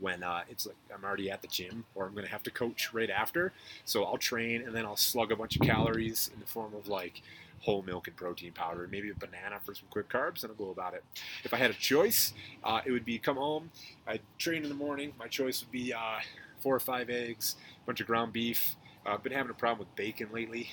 [0.00, 2.50] when uh, it's like i'm already at the gym or i'm going to have to
[2.50, 3.52] coach right after.
[3.84, 6.88] So i'll train and then i'll slug a bunch of calories in the form of
[6.88, 7.22] like
[7.62, 10.70] whole milk and protein powder maybe a banana for some quick carbs and i'll go
[10.70, 11.04] about it.
[11.44, 12.32] If i had a choice
[12.62, 13.70] uh, it would be come home
[14.06, 16.20] i train in the morning my choice would be uh,
[16.60, 18.76] four or five eggs a bunch of ground beef.
[19.06, 20.72] I've uh, been having a problem with bacon lately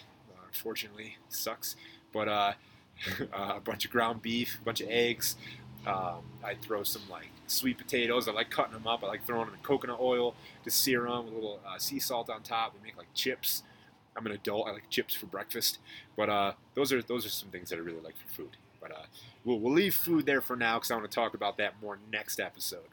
[0.55, 1.17] unfortunately.
[1.29, 1.75] Sucks.
[2.11, 2.53] But uh,
[3.33, 5.35] a bunch of ground beef, a bunch of eggs.
[5.85, 8.27] Um, I throw some like sweet potatoes.
[8.27, 9.03] I like cutting them up.
[9.03, 11.99] I like throwing them in coconut oil to sear them with a little uh, sea
[11.99, 12.73] salt on top.
[12.73, 13.63] They make like chips.
[14.17, 14.67] I'm an adult.
[14.67, 15.79] I like chips for breakfast.
[16.15, 18.57] But uh, those are those are some things that I really like for food.
[18.81, 19.05] But uh,
[19.43, 21.99] we'll, we'll leave food there for now because I want to talk about that more
[22.11, 22.87] next episode.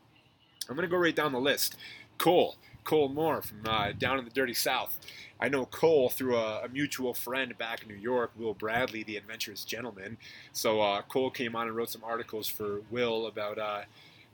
[0.68, 1.76] I'm gonna go right down the list.
[2.22, 2.54] Cole,
[2.84, 4.96] Cole Moore from uh, down in the dirty South.
[5.40, 9.16] I know Cole through a, a, mutual friend back in New York, Will Bradley, the
[9.16, 10.18] adventurous gentleman.
[10.52, 13.80] So uh, Cole came on and wrote some articles for Will about uh,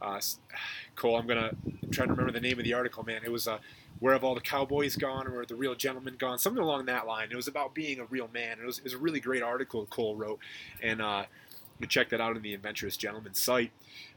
[0.03, 0.21] uh,
[0.97, 1.17] Cole.
[1.17, 3.23] I'm gonna I'm trying to remember the name of the article, man.
[3.25, 3.57] It was uh,
[4.01, 6.39] where have all the cowboys gone, or where the real gentlemen gone?
[6.39, 7.29] Something along that line.
[7.31, 8.59] It was about being a real man.
[8.63, 10.41] It was, it was a really great article Cole wrote,
[10.83, 11.25] and uh,
[11.87, 13.71] check that out on the Adventurous Gentleman site.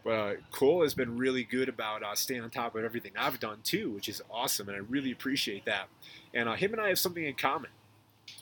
[0.04, 3.40] But uh, Cole has been really good about uh, staying on top of everything I've
[3.40, 5.88] done too, which is awesome, and I really appreciate that.
[6.34, 7.70] And uh, him and I have something in common.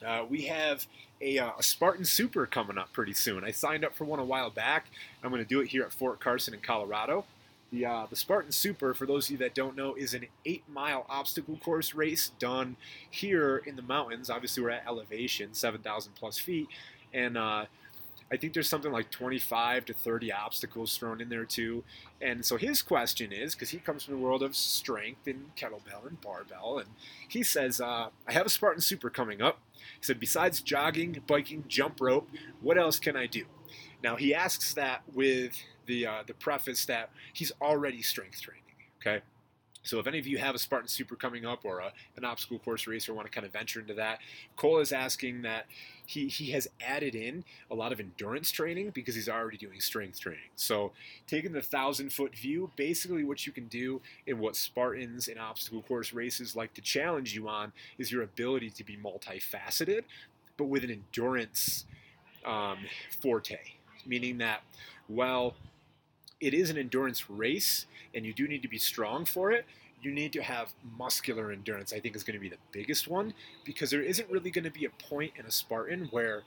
[0.06, 0.88] Uh, we have
[1.22, 3.44] a, uh, a, Spartan Super coming up pretty soon.
[3.44, 4.88] I signed up for one a while back.
[5.24, 7.26] I'm going to do it here at Fort Carson in Colorado.
[7.72, 10.64] The, uh, the Spartan Super, for those of you that don't know, is an eight
[10.70, 12.78] mile obstacle course race done
[13.10, 14.30] here in the mountains.
[14.30, 16.68] Obviously, we're at elevation, 7,000 plus feet.
[17.14, 17.38] And
[18.32, 21.84] I think there's something like 25 to 30 obstacles thrown in there too.
[22.22, 26.08] And so his question is, because he comes from the world of strength and kettlebell
[26.08, 26.90] and barbell, and
[27.28, 29.60] he says, uh, I have a Spartan Super coming up.
[29.76, 32.30] He said, besides jogging, biking, jump rope,
[32.62, 33.46] what else can I do?
[34.04, 38.64] Now he asks that with the uh, the preface that he's already strength training.
[39.02, 39.24] Okay,
[39.84, 42.60] so if any of you have a Spartan Super coming up or a, an obstacle
[42.60, 44.20] course racer want to kind of venture into that,
[44.56, 45.66] Cole is asking that
[46.10, 50.20] he, he has added in a lot of endurance training because he's already doing strength
[50.20, 50.50] training.
[50.56, 50.92] So
[51.28, 55.84] taking the thousand foot view, basically what you can do in what Spartans and obstacle
[55.84, 60.02] course races like to challenge you on is your ability to be multifaceted,
[60.58, 61.86] but with an endurance
[62.44, 62.80] um,
[63.22, 63.60] forte,
[64.04, 64.62] meaning that,
[65.08, 65.54] well,
[66.42, 69.64] it is an endurance race and you do need to be strong for it,
[70.02, 73.34] you need to have muscular endurance, I think is going to be the biggest one
[73.64, 76.44] because there isn't really going to be a point in a Spartan where,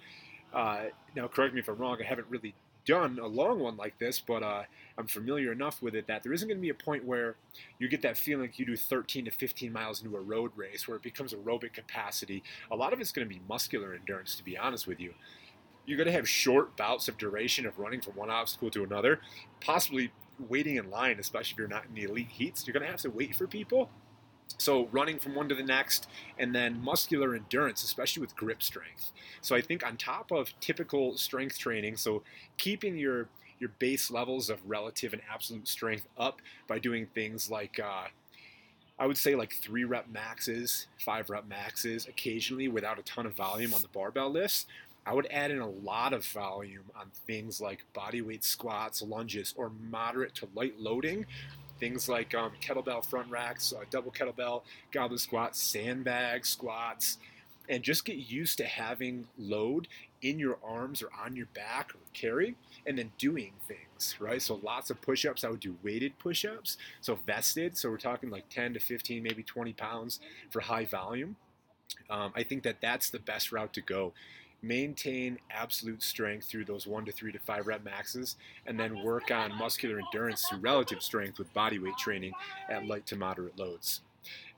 [0.55, 0.85] uh,
[1.15, 4.21] now correct me if I'm wrong, I haven't really done a long one like this,
[4.21, 4.63] but uh,
[4.99, 7.37] I'm familiar enough with it that there isn't going to be a point where
[7.79, 10.89] you get that feeling like you do 13 to 15 miles into a road race
[10.89, 12.43] where it becomes aerobic capacity.
[12.71, 15.15] A lot of it's going to be muscular endurance, to be honest with you.
[15.87, 19.21] You're going to have short bouts of duration of running from one obstacle to another,
[19.61, 20.13] possibly
[20.49, 22.67] waiting in line, especially if you're not in the elite heats.
[22.67, 23.91] You're going to have to wait for people.
[24.59, 29.13] So running from one to the next, and then muscular endurance, especially with grip strength.
[29.41, 32.23] So I think on top of typical strength training, so
[32.59, 37.79] keeping your your base levels of relative and absolute strength up by doing things like
[37.79, 38.09] uh,
[38.99, 43.35] I would say like three rep maxes, five rep maxes, occasionally without a ton of
[43.35, 44.67] volume on the barbell lifts.
[45.05, 49.73] I would add in a lot of volume on things like bodyweight squats, lunges, or
[49.91, 51.27] moderate to light loading.
[51.81, 54.63] Things like um, kettlebell front racks, uh, double kettlebell,
[54.93, 57.19] goblet squats, sandbag squats,
[57.69, 59.89] and just get used to having load
[60.21, 62.55] in your arms or on your back or carry,
[62.87, 64.41] and then doing things, right?
[64.41, 65.43] So lots of push ups.
[65.43, 67.77] I would do weighted push ups, so vested.
[67.77, 71.35] So we're talking like 10 to 15, maybe 20 pounds for high volume.
[72.09, 74.13] Um, I think that that's the best route to go.
[74.63, 79.31] Maintain absolute strength through those one to three to five rep maxes, and then work
[79.31, 82.33] on muscular endurance through relative strength with body weight training
[82.69, 84.03] at light to moderate loads.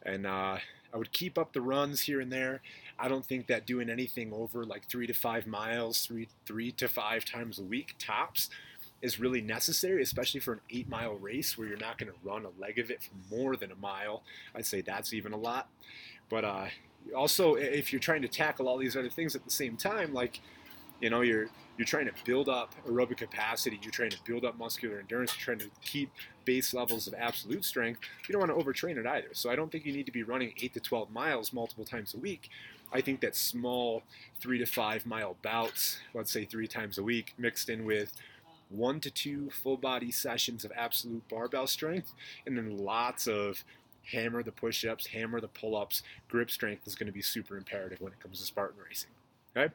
[0.05, 0.59] And uh,
[0.93, 2.61] I would keep up the runs here and there.
[2.99, 6.89] I don't think that doing anything over like three to five miles, three three to
[6.89, 8.51] five times a week tops,
[9.03, 12.45] is really necessary, especially for an eight mile race where you're not going to run
[12.45, 14.23] a leg of it for more than a mile.
[14.55, 15.69] I'd say that's even a lot.
[16.31, 16.67] But uh,
[17.17, 20.41] also, if you're trying to tackle all these other things at the same time, like
[21.01, 24.57] you know, you're you're trying to build up aerobic capacity, you're trying to build up
[24.57, 26.11] muscular endurance, you're trying to keep
[26.45, 28.01] base levels of absolute strength.
[28.29, 29.29] You don't want to overtrain it either.
[29.33, 32.15] So I don't think you need to be running eight to 12 miles multiple times
[32.15, 32.49] a week.
[32.93, 34.05] I think that small
[34.41, 38.13] three to five mile bouts, let's say three times a week, mixed in with
[38.71, 42.13] one to two full body sessions of absolute barbell strength,
[42.47, 43.65] and then lots of
[44.13, 46.03] hammer the push ups, hammer the pull ups.
[46.29, 49.11] Grip strength is going to be super imperative when it comes to Spartan racing.
[49.57, 49.73] Okay?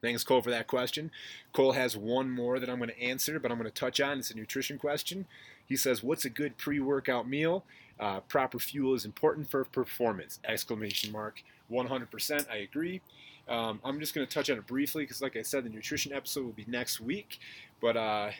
[0.00, 1.10] Thanks, Cole, for that question.
[1.52, 4.18] Cole has one more that I'm going to answer, but I'm going to touch on.
[4.18, 5.26] It's a nutrition question.
[5.66, 7.64] He says, "What's a good pre-workout meal?
[7.98, 11.42] Uh, proper fuel is important for performance!" Exclamation mark.
[11.70, 12.48] 100%.
[12.50, 13.00] I agree.
[13.48, 16.12] Um, I'm just going to touch on it briefly because, like I said, the nutrition
[16.12, 17.38] episode will be next week.
[17.80, 18.30] But uh,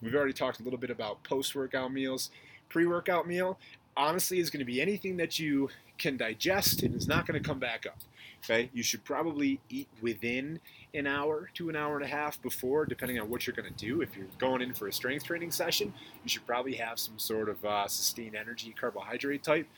[0.00, 2.30] we've already talked a little bit about post-workout meals.
[2.68, 3.58] Pre-workout meal,
[3.96, 7.46] honestly, is going to be anything that you can digest and is not going to
[7.46, 7.98] come back up.
[8.44, 10.58] Okay, you should probably eat within
[10.94, 13.86] an hour to an hour and a half before, depending on what you're going to
[13.86, 14.00] do.
[14.00, 17.48] If you're going in for a strength training session, you should probably have some sort
[17.48, 19.68] of uh, sustained energy carbohydrate type.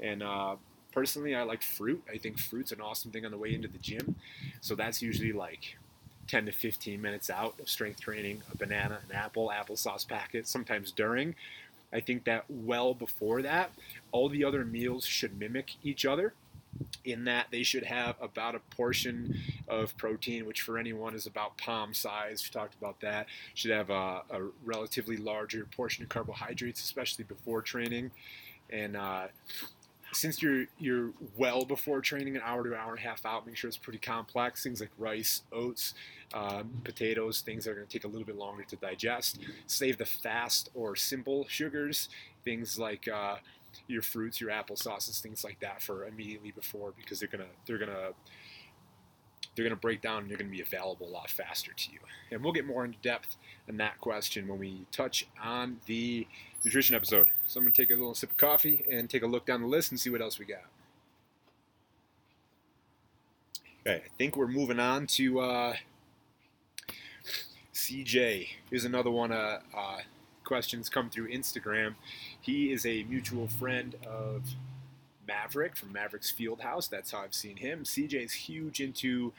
[0.00, 0.56] And uh,
[0.90, 2.02] personally, I like fruit.
[2.10, 4.16] I think fruit's an awesome thing on the way into the gym.
[4.62, 5.76] So that's usually like
[6.28, 10.92] 10 to 15 minutes out of strength training, a banana, an apple, applesauce packet, sometimes
[10.92, 11.34] during.
[11.94, 13.70] I think that well before that,
[14.12, 16.34] all the other meals should mimic each other
[17.04, 21.56] in that they should have about a portion of protein, which for anyone is about
[21.56, 22.42] palm size.
[22.42, 23.26] We talked about that.
[23.54, 28.10] Should have a, a relatively larger portion of carbohydrates, especially before training.
[28.70, 29.28] And uh,
[30.12, 33.46] since you're you're well before training, an hour to an hour and a half out,
[33.46, 34.62] make sure it's pretty complex.
[34.62, 35.94] Things like rice, oats,
[36.34, 39.38] um, potatoes, things that are going to take a little bit longer to digest.
[39.66, 42.08] Save the fast or simple sugars,
[42.44, 43.36] things like uh,
[43.86, 48.10] your fruits, your applesauces, things like that for immediately before because they're gonna they're gonna
[49.54, 51.98] they're gonna break down and they're gonna be available a lot faster to you.
[52.30, 53.36] And we'll get more into depth
[53.68, 56.26] in that question when we touch on the
[56.64, 57.28] nutrition episode.
[57.46, 59.68] So I'm gonna take a little sip of coffee and take a look down the
[59.68, 60.64] list and see what else we got.
[63.86, 65.74] Okay, I think we're moving on to uh,
[67.74, 68.48] CJ.
[68.70, 69.32] Here's another one.
[69.32, 69.98] Uh, uh,
[70.44, 71.94] questions come through Instagram.
[72.40, 74.54] He is a mutual friend of
[75.26, 76.88] Maverick from Maverick's Fieldhouse.
[76.88, 77.82] That's how I've seen him.
[77.82, 79.32] CJ is huge into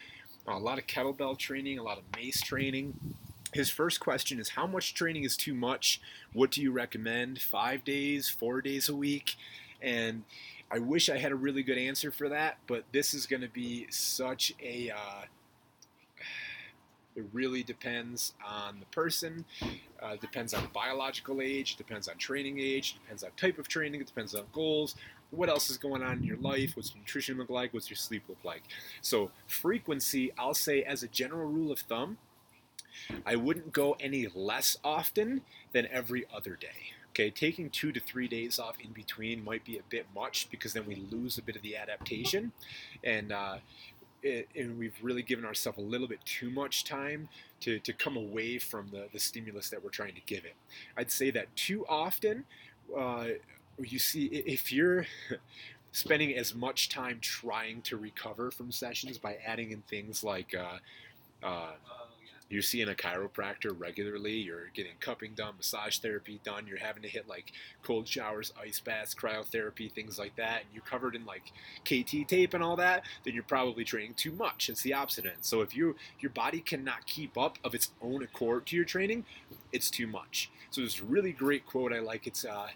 [0.45, 3.15] a lot of kettlebell training, a lot of mace training.
[3.53, 6.01] His first question is How much training is too much?
[6.33, 7.41] What do you recommend?
[7.41, 9.35] Five days, four days a week?
[9.81, 10.23] And
[10.69, 13.47] I wish I had a really good answer for that, but this is going to
[13.47, 15.25] be such a uh,
[17.15, 19.45] it really depends on the person,
[20.01, 24.07] uh, depends on biological age, depends on training age, depends on type of training, it
[24.07, 24.95] depends on goals,
[25.31, 27.97] what else is going on in your life, what's your nutrition look like, what's your
[27.97, 28.63] sleep look like.
[29.01, 32.17] So frequency, I'll say as a general rule of thumb,
[33.25, 35.41] I wouldn't go any less often
[35.73, 36.93] than every other day.
[37.11, 40.73] Okay, taking two to three days off in between might be a bit much because
[40.73, 42.51] then we lose a bit of the adaptation.
[43.05, 43.57] And uh,
[44.55, 47.29] and we've really given ourselves a little bit too much time
[47.61, 50.55] to, to come away from the, the stimulus that we're trying to give it.
[50.97, 52.45] I'd say that too often,
[52.97, 53.27] uh,
[53.79, 55.05] you see, if you're
[55.91, 60.77] spending as much time trying to recover from sessions by adding in things like uh,
[61.45, 61.71] uh,
[62.49, 67.09] you're seeing a chiropractor regularly, you're getting cupping done, massage therapy done, you're having to
[67.09, 67.51] hit like
[67.83, 71.51] cold showers, ice baths, cryotherapy, things like that, and you're covered in like
[71.83, 74.69] KT tape and all that, then you're probably training too much.
[74.69, 75.37] It's the opposite end.
[75.41, 79.25] So if you your body cannot keep up of its own accord to your training,
[79.71, 80.51] it's too much.
[80.69, 82.27] So a really great quote I like.
[82.27, 82.69] It's a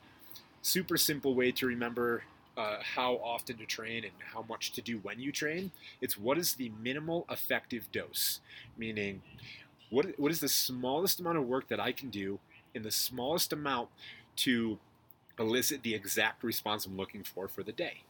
[0.62, 2.24] super simple way to remember
[2.60, 5.72] uh, how often to train and how much to do when you train.
[6.02, 8.42] It's what is the minimal effective dose,
[8.78, 9.22] meaning
[9.90, 12.40] what, what is the smallest amount of work that I can do
[12.76, 13.88] in the smallest amount
[14.38, 14.78] to
[15.40, 18.04] elicit the exact response I'm looking for for the day.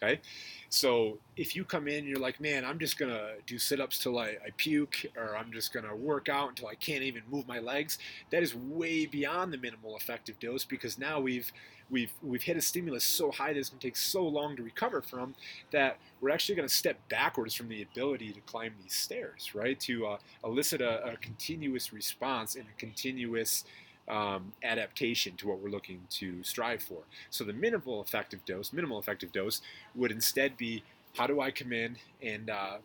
[0.00, 0.20] Okay,
[0.68, 4.16] so if you come in and you're like, man, I'm just gonna do sit-ups till
[4.16, 7.58] I, I puke, or I'm just gonna work out until I can't even move my
[7.58, 7.98] legs,
[8.30, 11.50] that is way beyond the minimal effective dose because now we've
[11.90, 15.02] we've we've hit a stimulus so high that it's gonna take so long to recover
[15.02, 15.34] from
[15.72, 19.80] that we're actually gonna step backwards from the ability to climb these stairs, right?
[19.80, 23.64] To uh, elicit a, a continuous response and a continuous
[24.08, 27.02] um, adaptation to what we're looking to strive for.
[27.30, 29.60] So the minimal effective dose, minimal effective dose,
[29.94, 30.82] would instead be
[31.16, 32.78] how do I come in and uh,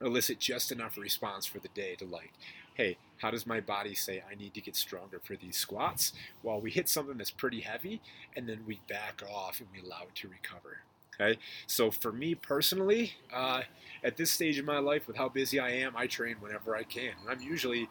[0.00, 2.32] elicit just enough response for the day to like,
[2.74, 6.12] hey, how does my body say I need to get stronger for these squats?
[6.42, 8.00] Well, we hit something that's pretty heavy
[8.36, 10.78] and then we back off and we allow it to recover.
[11.20, 11.38] Okay,
[11.68, 13.62] so for me personally, uh,
[14.02, 16.82] at this stage in my life, with how busy I am, I train whenever I
[16.82, 17.12] can.
[17.28, 17.88] I'm usually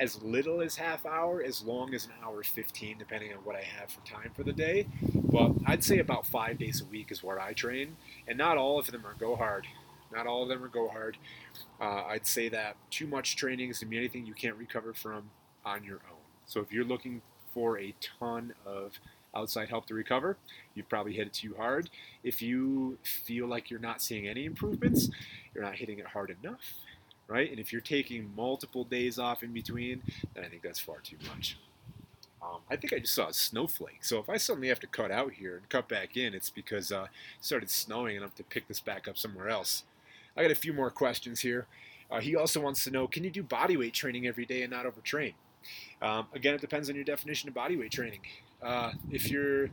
[0.00, 3.62] as little as half hour, as long as an hour 15, depending on what I
[3.62, 4.86] have for time for the day.
[5.14, 8.78] But I'd say about five days a week is where I train, and not all
[8.78, 9.66] of them are go hard.
[10.12, 11.16] Not all of them are go hard.
[11.80, 14.92] Uh, I'd say that too much training is going to be anything you can't recover
[14.92, 15.30] from
[15.64, 16.18] on your own.
[16.46, 17.22] So if you're looking
[17.52, 18.92] for a ton of
[19.34, 20.36] outside help to recover,
[20.74, 21.90] you've probably hit it too hard.
[22.22, 25.08] If you feel like you're not seeing any improvements,
[25.52, 26.74] you're not hitting it hard enough
[27.28, 27.50] right?
[27.50, 30.02] And if you're taking multiple days off in between,
[30.34, 31.58] then I think that's far too much.
[32.42, 34.04] Um, I think I just saw a snowflake.
[34.04, 36.92] So if I suddenly have to cut out here and cut back in, it's because
[36.92, 37.06] uh,
[37.38, 39.84] it started snowing and I have to pick this back up somewhere else.
[40.36, 41.66] I got a few more questions here.
[42.10, 44.70] Uh, he also wants to know, can you do body weight training every day and
[44.70, 45.32] not overtrain?
[46.02, 48.20] Um, again, it depends on your definition of body weight training.
[48.62, 49.68] Uh, if you're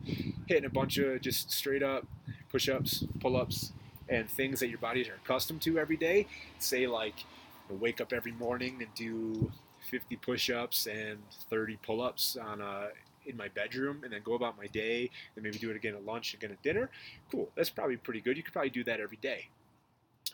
[0.48, 2.08] hitting a bunch of just straight up
[2.50, 3.72] push-ups, pull-ups,
[4.10, 6.28] and things that your bodies are accustomed to every day,
[6.60, 7.26] say like
[7.70, 9.52] wake up every morning and do
[9.90, 12.90] 50 push-ups and 30 pull-ups on a
[13.28, 16.04] in my bedroom and then go about my day and maybe do it again at
[16.04, 16.90] lunch again at dinner.
[17.32, 17.50] Cool.
[17.56, 18.36] That's probably pretty good.
[18.36, 19.50] You could probably do that every day.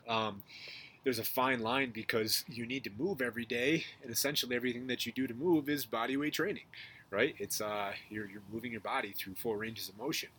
[0.07, 0.41] Um,
[1.03, 5.05] there's a fine line because you need to move every day and essentially everything that
[5.05, 6.63] you do to move is body weight training
[7.09, 7.35] right?
[7.39, 10.29] It's uh, you're, you're moving your body through full ranges of motion.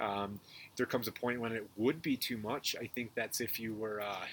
[0.00, 0.40] Um,
[0.76, 2.74] there comes a point when it would be too much.
[2.80, 4.24] I think that's if you were uh,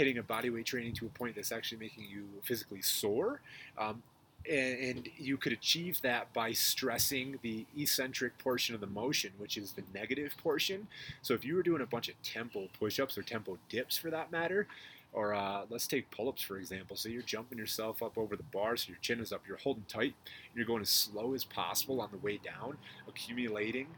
[0.00, 3.42] hitting a bodyweight training to a point that's actually making you physically sore.
[3.76, 4.02] Um,
[4.48, 9.58] and, and, you could achieve that by stressing the eccentric portion of the motion, which
[9.58, 10.88] is the negative portion.
[11.20, 14.32] So if you were doing a bunch of tempo push-ups or tempo dips, for that
[14.32, 14.66] matter,
[15.12, 16.96] or uh, let's take pull-ups for example.
[16.96, 19.84] So you're jumping yourself up over the bar, so your chin is up, you're holding
[19.88, 20.14] tight,
[20.54, 23.88] you're going as slow as possible on the way down, accumulating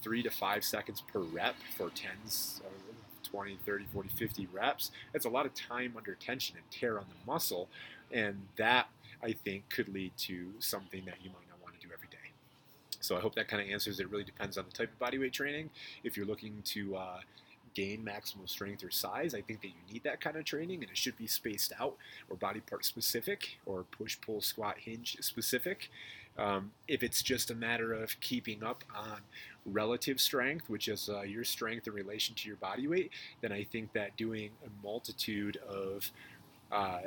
[0.00, 2.93] three to five seconds per rep for tens, uh,
[3.34, 4.92] 20, 30, 40, 50 reps.
[5.12, 7.68] That's a lot of time under tension and tear on the muscle.
[8.12, 8.86] And that,
[9.22, 12.16] I think, could lead to something that you might not want to do every day.
[13.00, 14.08] So I hope that kind of answers it.
[14.08, 15.70] really depends on the type of body weight training.
[16.04, 17.20] If you're looking to uh,
[17.74, 20.90] gain maximal strength or size, I think that you need that kind of training and
[20.90, 21.96] it should be spaced out
[22.30, 25.90] or body part specific or push, pull, squat, hinge specific.
[26.36, 29.20] Um, if it's just a matter of keeping up on
[29.66, 33.10] relative strength, which is uh, your strength in relation to your body weight,
[33.40, 36.10] then I think that doing a multitude of
[36.72, 37.00] uh,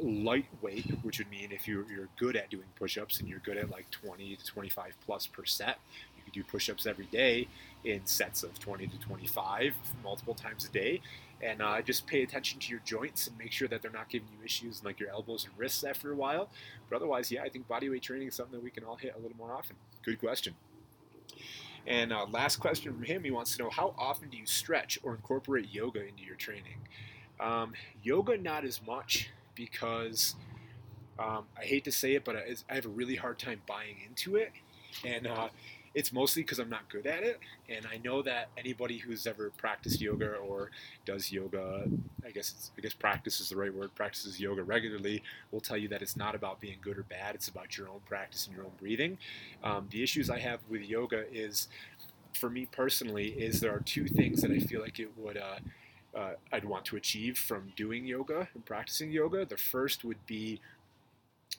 [0.00, 3.70] lightweight, which would mean if you're, you're good at doing push-ups and you're good at
[3.70, 5.78] like 20 to 25 plus per set,
[6.16, 7.46] you could do push-ups every day
[7.84, 11.00] in sets of 20 to 25 multiple times a day
[11.42, 14.28] and uh, just pay attention to your joints and make sure that they're not giving
[14.28, 16.50] you issues in like your elbows and wrists after a while.
[16.88, 19.20] But otherwise, yeah, I think bodyweight training is something that we can all hit a
[19.20, 19.76] little more often.
[20.02, 20.54] Good question.
[21.86, 24.98] And uh, last question from him, he wants to know how often do you stretch
[25.02, 26.78] or incorporate yoga into your training?
[27.38, 27.72] Um,
[28.02, 30.36] yoga, not as much because
[31.18, 34.36] um, I hate to say it, but I, have a really hard time buying into
[34.36, 34.52] it.
[35.04, 35.48] And uh,
[35.94, 37.40] it's mostly because I'm not good at it.
[37.68, 40.70] And I know that anybody who's ever practiced yoga or
[41.04, 41.84] does yoga,
[42.24, 45.88] I guess I guess practice is the right word, practices yoga regularly, will tell you
[45.88, 47.34] that it's not about being good or bad.
[47.34, 49.18] It's about your own practice and your own breathing.
[49.64, 51.68] Um, the issues I have with yoga is,
[52.34, 55.36] for me personally, is there are two things that I feel like it would.
[55.36, 55.56] Uh,
[56.12, 59.44] uh, I'd want to achieve from doing yoga and practicing yoga.
[59.44, 60.60] The first would be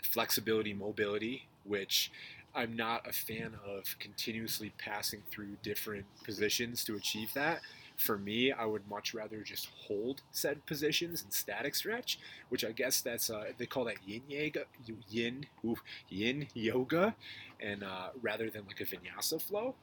[0.03, 2.11] flexibility, mobility, which
[2.53, 7.61] I'm not a fan of continuously passing through different positions to achieve that.
[7.97, 12.71] For me, I would much rather just hold said positions and static stretch, which I
[12.71, 14.65] guess that's uh, they call that yin yoga,
[15.09, 15.77] yin ooh,
[16.09, 17.15] yin yoga,
[17.59, 19.75] and uh, rather than like a vinyasa flow.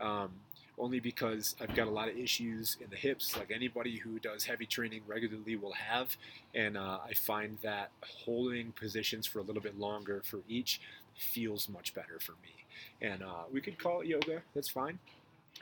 [0.00, 0.30] Um,
[0.78, 4.44] only because I've got a lot of issues in the hips, like anybody who does
[4.44, 6.16] heavy training regularly will have.
[6.54, 7.90] And uh, I find that
[8.24, 10.80] holding positions for a little bit longer for each
[11.16, 12.66] feels much better for me.
[13.00, 14.98] And uh, we could call it yoga, that's fine.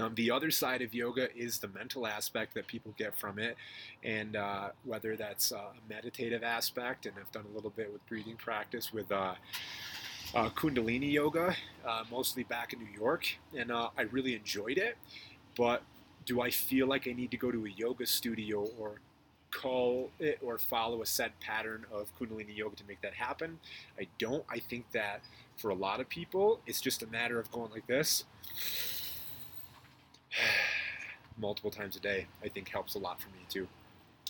[0.00, 3.56] Um, the other side of yoga is the mental aspect that people get from it,
[4.02, 8.04] and uh, whether that's uh, a meditative aspect, and I've done a little bit with
[8.08, 9.34] breathing practice with uh,
[10.34, 11.54] uh Kundalini yoga,
[11.86, 13.24] uh, mostly back in New York,
[13.56, 14.96] and I really enjoyed it.
[15.56, 15.82] But
[16.26, 19.00] do I feel like I need to go to a yoga studio or
[19.52, 23.60] call it or follow a set pattern of Kundalini yoga to make that happen?
[23.96, 24.44] I don't.
[24.50, 25.22] I think that
[25.56, 28.24] for a lot of people, it's just a matter of going like this
[31.38, 33.68] multiple times a day, I think helps a lot for me too.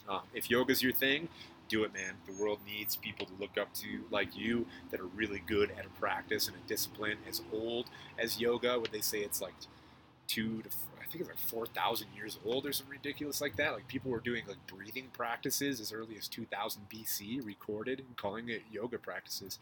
[0.09, 1.29] Um, if yoga's your thing,
[1.69, 2.15] do it, man.
[2.27, 5.87] The world needs people to look up to like you that are really good at
[5.87, 7.87] a practice and a discipline as old
[8.19, 8.79] as yoga.
[8.79, 9.55] Would they say it's like
[10.27, 10.69] two to
[11.01, 13.73] I think it's like four thousand years old or something ridiculous like that.
[13.73, 18.49] Like people were doing like breathing practices as early as 2000 BC, recorded and calling
[18.49, 19.59] it yoga practices.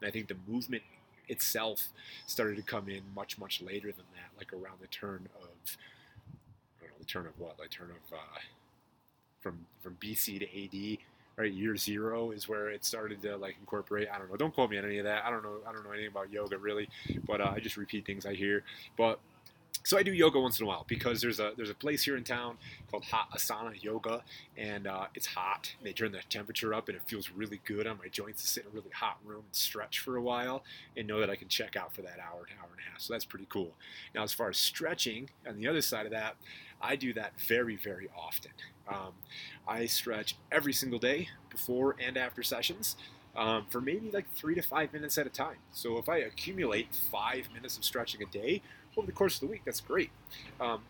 [0.00, 0.82] And I think the movement
[1.28, 1.88] itself
[2.26, 5.76] started to come in much much later than that, like around the turn of
[6.80, 8.38] I don't know the turn of what, like turn of uh,
[9.40, 10.98] from from BC to AD.
[11.36, 14.06] Right, year zero is where it started to like incorporate.
[14.08, 14.36] I don't know.
[14.36, 15.24] Don't quote me on any of that.
[15.24, 15.56] I don't know.
[15.68, 16.88] I don't know anything about yoga really,
[17.26, 18.62] but uh, I just repeat things I hear.
[18.96, 19.18] But
[19.84, 22.16] so I do yoga once in a while because there's a there's a place here
[22.16, 22.56] in town
[22.90, 24.22] called Hot Asana Yoga,
[24.56, 25.74] and uh, it's hot.
[25.82, 28.64] They turn the temperature up, and it feels really good on my joints to sit
[28.64, 30.64] in a really hot room and stretch for a while,
[30.96, 33.00] and know that I can check out for that hour, hour and a half.
[33.00, 33.72] So that's pretty cool.
[34.14, 36.36] Now, as far as stretching, on the other side of that,
[36.80, 38.52] I do that very very often.
[38.88, 39.12] Um,
[39.68, 42.96] I stretch every single day before and after sessions.
[43.36, 45.56] Um, for maybe like three to five minutes at a time.
[45.72, 48.62] So if I accumulate five minutes of stretching a day,
[48.96, 49.62] over the course of the week.
[49.64, 50.10] That's great.
[50.60, 50.82] Um,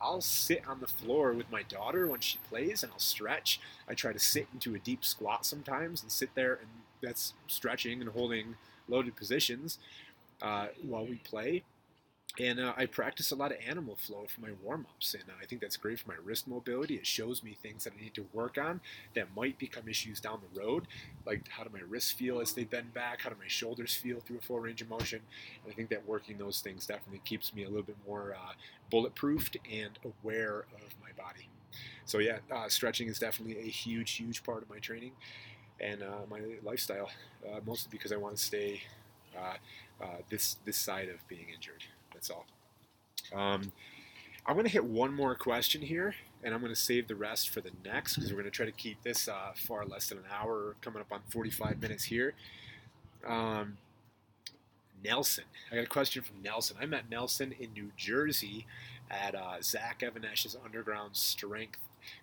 [0.00, 3.60] I'll sit on the floor with my daughter when she plays and I'll stretch.
[3.88, 6.68] I try to sit into a deep squat sometimes and sit there and
[7.02, 8.56] that's stretching and holding
[8.88, 9.78] loaded positions
[10.42, 11.62] uh, while we play.
[12.40, 15.32] And uh, I practice a lot of animal flow for my warm ups, and uh,
[15.42, 16.94] I think that's great for my wrist mobility.
[16.94, 18.80] It shows me things that I need to work on
[19.14, 20.86] that might become issues down the road,
[21.26, 24.20] like how do my wrists feel as they bend back, how do my shoulders feel
[24.20, 25.20] through a full range of motion.
[25.64, 28.52] And I think that working those things definitely keeps me a little bit more uh,
[28.92, 31.48] bulletproofed and aware of my body.
[32.04, 35.12] So, yeah, uh, stretching is definitely a huge, huge part of my training
[35.80, 37.10] and uh, my lifestyle,
[37.46, 38.82] uh, mostly because I want to stay
[40.30, 41.84] this, this side of being injured.
[42.18, 42.46] That's all.
[43.32, 43.70] Um,
[44.44, 47.48] I'm going to hit one more question here, and I'm going to save the rest
[47.48, 50.18] for the next because we're going to try to keep this uh, far less than
[50.18, 52.34] an hour, coming up on 45 minutes here.
[53.24, 53.76] Um,
[55.04, 55.44] Nelson.
[55.70, 56.76] I got a question from Nelson.
[56.80, 58.66] I met Nelson in New Jersey
[59.08, 61.78] at uh, Zach Even-Esh's Underground Strength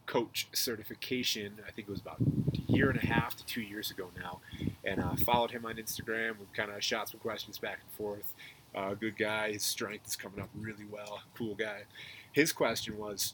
[0.08, 1.60] Coach certification.
[1.66, 4.42] I think it was about a year and a half to two years ago now.
[4.84, 6.38] And uh, followed him on Instagram.
[6.38, 8.34] We've kind of shot some questions back and forth.
[8.76, 9.54] Uh, good guy.
[9.54, 11.22] His strength is coming up really well.
[11.38, 11.84] Cool guy.
[12.34, 13.34] His question was,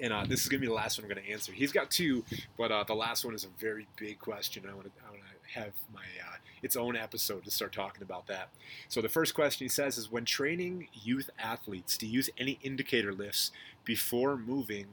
[0.00, 1.52] and uh, this is gonna be the last one I'm gonna answer.
[1.52, 2.24] He's got two,
[2.56, 4.64] but uh, the last one is a very big question.
[4.70, 8.02] I want to I want to have my uh, its own episode to start talking
[8.02, 8.48] about that.
[8.88, 13.12] So the first question he says is when training youth athletes to use any indicator
[13.12, 13.50] lifts
[13.84, 14.86] before moving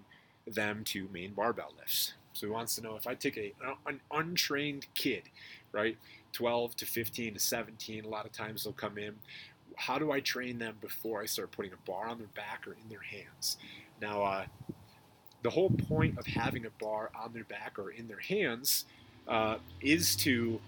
[0.46, 2.14] them to main barbell lifts.
[2.34, 3.54] So he wants to know if I take a
[3.86, 5.24] an untrained kid,
[5.72, 5.98] right,
[6.34, 9.16] 12 to 15 to 17, a lot of times they'll come in
[9.82, 12.74] how do I train them before I start putting a bar on their back or
[12.74, 13.58] in their hands?
[14.00, 14.46] Now, uh,
[15.42, 18.86] the whole point of having a bar on their back or in their hands
[19.28, 20.62] uh, is to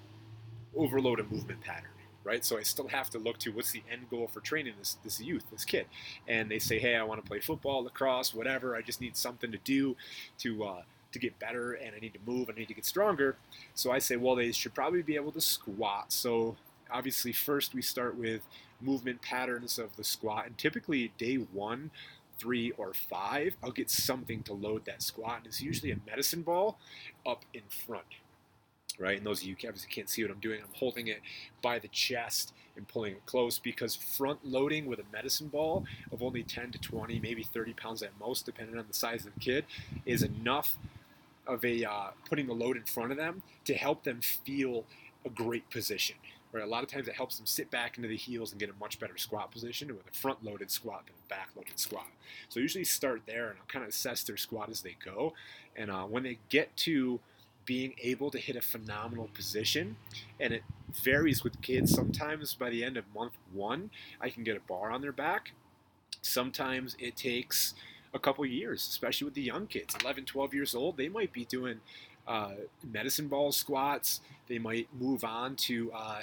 [0.75, 1.91] overload a movement pattern,
[2.23, 2.43] right?
[2.43, 5.21] So I still have to look to what's the end goal for training this this
[5.21, 5.85] youth, this kid,
[6.27, 8.75] and they say, hey, I want to play football, lacrosse, whatever.
[8.75, 9.95] I just need something to do
[10.39, 13.35] to uh, to get better, and I need to move, I need to get stronger.
[13.75, 16.11] So I say, well, they should probably be able to squat.
[16.11, 16.55] So
[16.89, 18.41] obviously, first we start with
[18.83, 20.45] movement patterns of the squat.
[20.45, 21.91] And typically, day one,
[22.37, 25.37] three, or five, I'll get something to load that squat.
[25.37, 26.77] And it's usually a medicine ball
[27.25, 28.05] up in front.
[28.99, 30.61] Right, and those of you obviously can't see what I'm doing.
[30.61, 31.19] I'm holding it
[31.63, 36.21] by the chest and pulling it close because front loading with a medicine ball of
[36.21, 39.39] only 10 to 20, maybe 30 pounds at most, depending on the size of the
[39.39, 39.65] kid,
[40.05, 40.77] is enough
[41.47, 44.85] of a uh, putting the load in front of them to help them feel
[45.25, 46.15] a great position
[46.53, 48.69] where a lot of times it helps them sit back into the heels and get
[48.69, 52.05] a much better squat position with a front loaded squat than a back loaded squat.
[52.47, 55.33] So usually start there and I'll kind of assess their squat as they go.
[55.75, 57.19] And uh, when they get to
[57.65, 59.95] being able to hit a phenomenal position,
[60.39, 60.63] and it
[61.03, 61.91] varies with kids.
[61.91, 63.89] Sometimes by the end of month one,
[64.21, 65.53] I can get a bar on their back.
[66.21, 67.73] Sometimes it takes
[68.13, 70.97] a couple years, especially with the young kids, 11, 12 years old.
[70.97, 71.79] They might be doing
[72.27, 72.51] uh,
[72.83, 74.21] medicine ball squats.
[74.47, 76.21] They might move on to uh,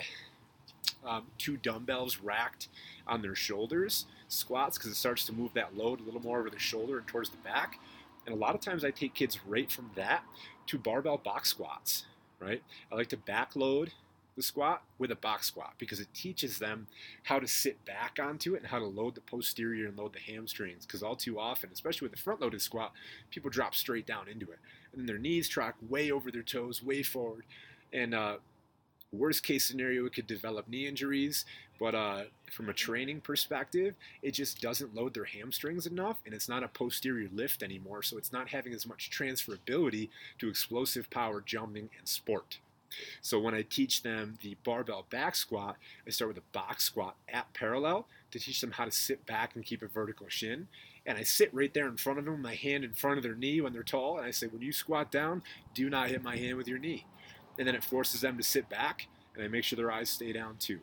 [1.07, 2.69] um, two dumbbells racked
[3.07, 4.07] on their shoulders.
[4.29, 7.07] squats because it starts to move that load a little more over the shoulder and
[7.07, 7.81] towards the back.
[8.27, 10.23] And a lot of times I take kids right from that
[10.67, 12.05] to barbell box squats,
[12.39, 12.63] right?
[12.93, 13.91] I like to backload
[14.37, 16.87] the squat with a box squat because it teaches them
[17.25, 20.33] how to sit back onto it and how to load the posterior and load the
[20.33, 20.87] hamstrings.
[20.87, 22.93] Because all too often, especially with the front loaded squat,
[23.31, 24.59] people drop straight down into it.
[24.93, 27.45] And then their knees track way over their toes, way forward.
[27.93, 28.37] And uh,
[29.13, 31.45] worst case scenario, it could develop knee injuries.
[31.79, 36.49] But uh, from a training perspective, it just doesn't load their hamstrings enough, and it's
[36.49, 38.03] not a posterior lift anymore.
[38.03, 42.59] So it's not having as much transferability to explosive power, jumping, and sport.
[43.23, 45.77] So when I teach them the barbell back squat,
[46.07, 49.55] I start with a box squat at parallel to teach them how to sit back
[49.55, 50.69] and keep a vertical shin.
[51.07, 53.35] And I sit right there in front of them, my hand in front of their
[53.35, 56.37] knee when they're tall, and I say, when you squat down, do not hit my
[56.37, 57.07] hand with your knee.
[57.59, 60.33] And then it forces them to sit back, and I make sure their eyes stay
[60.33, 60.81] down too.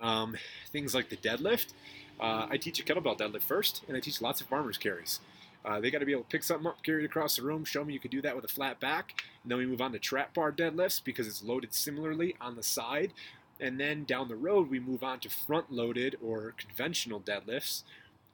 [0.00, 0.36] Um,
[0.70, 1.72] things like the deadlift,
[2.20, 5.20] uh, I teach a kettlebell deadlift first, and I teach lots of farmers carries.
[5.64, 7.64] Uh, they got to be able to pick something up, carry it across the room,
[7.64, 9.22] show me you could do that with a flat back.
[9.42, 12.62] And then we move on to trap bar deadlifts because it's loaded similarly on the
[12.62, 13.12] side.
[13.60, 17.84] And then down the road, we move on to front loaded or conventional deadlifts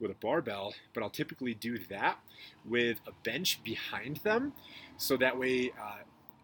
[0.01, 0.75] with a barbell.
[0.95, 2.19] But I'll typically do that
[2.65, 4.55] with a bench behind them
[4.97, 5.99] so that way uh,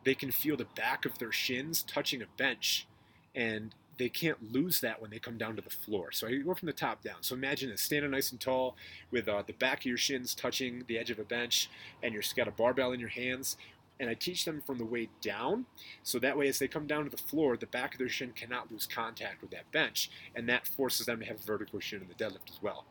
[0.05, 2.87] they can feel the back of their shins touching a bench.
[3.35, 6.11] And they can't lose that when they come down to the floor.
[6.13, 7.23] So I go from the top down.
[7.23, 8.77] So imagine it standing nice and tall
[9.11, 11.71] with uh, the back of your shins touching the edge of a bench,
[12.03, 13.57] and you've got a barbell in your hands.
[14.01, 15.67] And I teach them from the way down,
[16.03, 18.33] so that way as they come down to the floor, the back of their shin
[18.33, 22.03] cannot lose contact with that bench, and that forces them to have a vertical shin
[22.03, 22.87] in the deadlift as well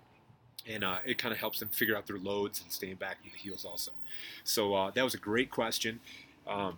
[0.65, 3.31] and uh, it kind of helps them figure out their loads and staying back in
[3.31, 3.91] the heels also.
[4.43, 5.99] So uh, that was a great question.
[6.47, 6.77] Um,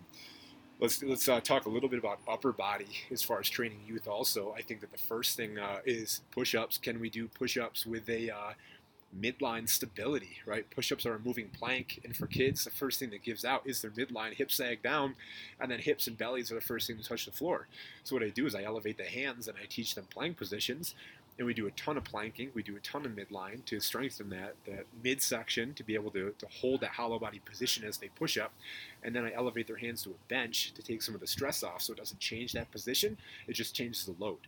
[0.80, 4.06] let's let's uh, talk a little bit about upper body as far as training youth.
[4.06, 6.78] Also, I think that the first thing uh, is push-ups.
[6.78, 8.52] Can we do push-ups with a uh,
[9.18, 10.38] midline stability?
[10.44, 13.62] Right, push-ups are a moving plank, and for kids, the first thing that gives out
[13.64, 15.14] is their midline, hips sag down,
[15.60, 17.66] and then hips and bellies are the first thing to touch the floor.
[18.04, 20.94] So what I do is I elevate the hands and I teach them plank positions
[21.38, 22.50] and we do a ton of planking.
[22.54, 26.34] We do a ton of midline to strengthen that that midsection to be able to,
[26.38, 28.52] to hold that hollow body position as they push up.
[29.02, 31.62] And then I elevate their hands to a bench to take some of the stress
[31.62, 33.18] off so it doesn't change that position.
[33.46, 34.38] It just changes the load.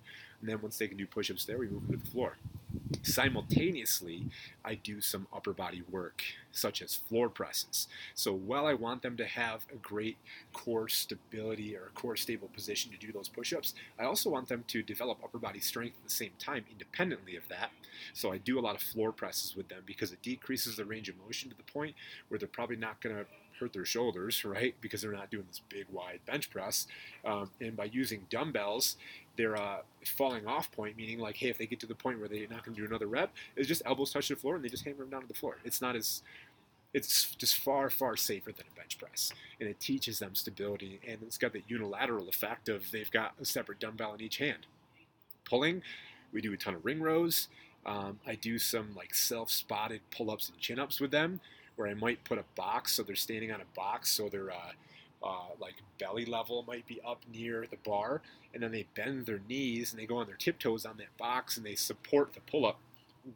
[0.40, 2.36] And then once they can do push-ups there, we move them to the floor.
[3.02, 4.26] Simultaneously,
[4.64, 7.88] I do some upper body work, such as floor presses.
[8.14, 10.18] So while I want them to have a great
[10.52, 14.48] core stability or a core stable position to do those push ups, I also want
[14.48, 17.70] them to develop upper body strength at the same time, independently of that.
[18.12, 21.08] So I do a lot of floor presses with them because it decreases the range
[21.08, 21.94] of motion to the point
[22.28, 23.26] where they're probably not going to
[23.58, 24.74] hurt their shoulders, right?
[24.80, 26.86] Because they're not doing this big, wide bench press.
[27.24, 28.96] Um, and by using dumbbells,
[29.38, 32.28] they're uh, falling off point, meaning like, hey, if they get to the point where
[32.28, 34.68] they're not going to do another rep, it's just elbows touch the floor and they
[34.68, 35.56] just hammer them down to the floor.
[35.64, 36.22] It's not as
[36.92, 39.32] it's just far, far safer than a bench press.
[39.60, 41.00] And it teaches them stability.
[41.06, 44.66] And it's got the unilateral effect of they've got a separate dumbbell in each hand.
[45.44, 45.82] Pulling,
[46.32, 47.48] we do a ton of ring rows.
[47.86, 51.40] Um, I do some like self spotted pull ups and chin ups with them
[51.76, 54.72] where I might put a box so they're standing on a box so their uh,
[55.22, 58.22] uh, like belly level might be up near the bar,
[58.54, 61.56] and then they bend their knees and they go on their tiptoes on that box
[61.56, 62.78] and they support the pull up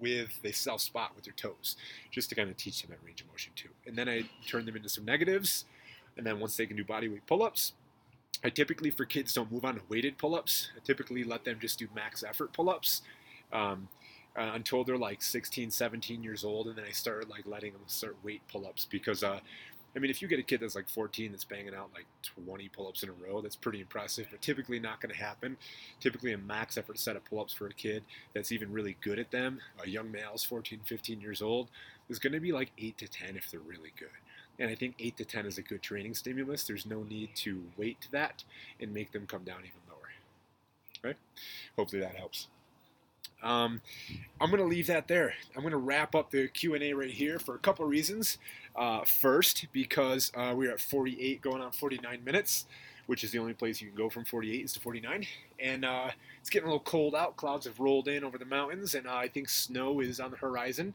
[0.00, 1.76] with they self spot with their toes
[2.10, 3.68] just to kind of teach them that range of motion too.
[3.86, 5.64] And then I turn them into some negatives,
[6.16, 7.72] and then once they can do body weight pull ups.
[8.44, 10.70] I typically, for kids, don't move on to weighted pull ups.
[10.76, 13.02] I typically let them just do max effort pull ups.
[13.52, 13.88] Um,
[14.36, 17.82] uh, until they're like 16, 17 years old, and then I started like letting them
[17.86, 19.40] start weight pull-ups because, uh,
[19.94, 22.06] I mean, if you get a kid that's like 14 that's banging out like
[22.44, 25.56] 20 pull-ups in a row, that's pretty impressive, but typically not going to happen.
[26.00, 28.02] Typically, a max effort set of pull-ups for a kid
[28.34, 31.68] that's even really good at them, a young male's 14, 15 years old,
[32.08, 34.08] is going to be like 8 to 10 if they're really good.
[34.58, 36.64] And I think 8 to 10 is a good training stimulus.
[36.64, 38.44] There's no need to wait that
[38.80, 40.10] and make them come down even lower.
[41.02, 41.16] Right?
[41.76, 42.48] Hopefully that helps.
[43.42, 43.80] Um,
[44.40, 45.34] I'm going to leave that there.
[45.56, 48.38] I'm going to wrap up the Q&A right here for a couple reasons.
[48.74, 52.66] Uh, first, because uh, we're at 48 going on 49 minutes,
[53.06, 55.26] which is the only place you can go from 48 is to 49.
[55.60, 56.10] And uh,
[56.40, 57.36] it's getting a little cold out.
[57.36, 60.38] Clouds have rolled in over the mountains, and uh, I think snow is on the
[60.38, 60.94] horizon,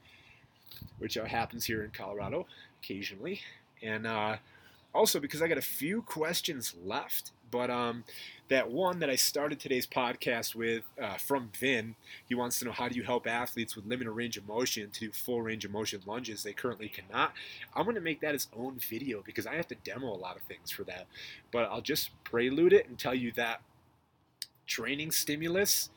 [0.98, 2.48] which uh, happens here in Colorado
[2.82, 3.42] occasionally.
[3.84, 4.38] And uh,
[4.94, 8.04] also because I got a few questions left but um,
[8.50, 11.96] that one that I started today's podcast with uh, from Vin,
[12.28, 15.00] he wants to know how do you help athletes with limited range of motion to
[15.00, 17.34] do full range of motion lunges they currently cannot.
[17.76, 20.36] I'm going to make that his own video because I have to demo a lot
[20.36, 21.08] of things for that.
[21.52, 23.62] But I'll just prelude it and tell you that
[24.66, 25.90] training stimulus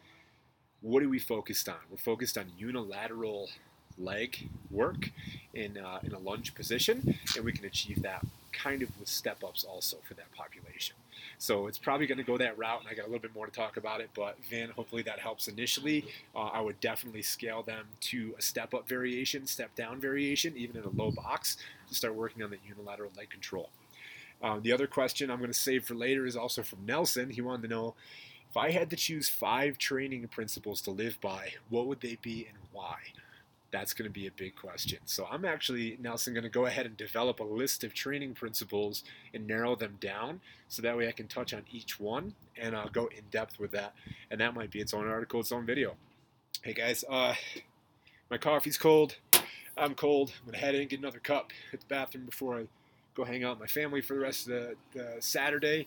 [0.81, 1.77] what are we focused on?
[1.91, 3.51] We're focused on unilateral
[3.99, 5.11] leg work
[5.53, 9.45] in, uh, in a lunge position, and we can achieve that kind of with step
[9.45, 10.97] ups also for that population.
[11.41, 13.47] So it's probably going to go that route, and I got a little bit more
[13.47, 14.11] to talk about it.
[14.15, 16.05] But Vin, hopefully that helps initially.
[16.37, 20.77] Uh, I would definitely scale them to a step up variation, step down variation, even
[20.77, 21.57] in a low box
[21.89, 23.71] to start working on the unilateral leg control.
[24.43, 27.31] Um, the other question I'm going to save for later is also from Nelson.
[27.31, 27.95] He wanted to know
[28.51, 32.47] if I had to choose five training principles to live by, what would they be
[32.49, 32.97] and why?
[33.73, 34.99] That's going to be a big question.
[35.05, 39.05] So I'm actually, Nelson, going to go ahead and develop a list of training principles
[39.33, 42.89] and narrow them down so that way I can touch on each one and I'll
[42.89, 43.95] go in depth with that.
[44.31, 45.95] And that might be its own article, its own video.
[46.63, 47.35] Hey guys, uh,
[48.31, 49.17] my coffee's cold.
[49.77, 50.33] I'm cold.
[50.41, 52.67] I'm going to head in, and get another cup, hit the bathroom before I
[53.15, 55.87] go hang out with my family for the rest of the, the Saturday.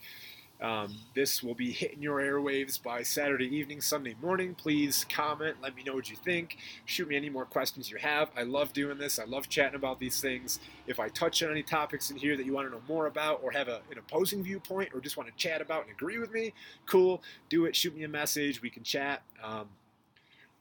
[0.61, 4.55] Um, this will be hitting your airwaves by Saturday evening, Sunday morning.
[4.55, 6.57] Please comment, let me know what you think.
[6.85, 8.29] Shoot me any more questions you have.
[8.37, 9.19] I love doing this.
[9.19, 10.59] I love chatting about these things.
[10.87, 13.41] If I touch on any topics in here that you want to know more about,
[13.43, 16.31] or have a, an opposing viewpoint, or just want to chat about and agree with
[16.31, 16.53] me,
[16.85, 17.21] cool.
[17.49, 17.75] Do it.
[17.75, 18.61] Shoot me a message.
[18.61, 19.23] We can chat.
[19.43, 19.67] Um,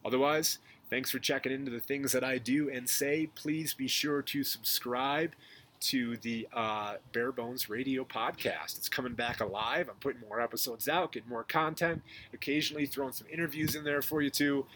[0.05, 0.59] otherwise,
[0.91, 3.29] thanks for checking into the things that I do and say.
[3.37, 5.35] Please be sure to subscribe
[5.83, 8.79] to the uh, Bare Bones Radio podcast.
[8.79, 9.89] It's coming back alive.
[9.89, 12.03] I'm putting more episodes out, getting more content,
[12.33, 14.67] occasionally throwing some interviews in there for you too.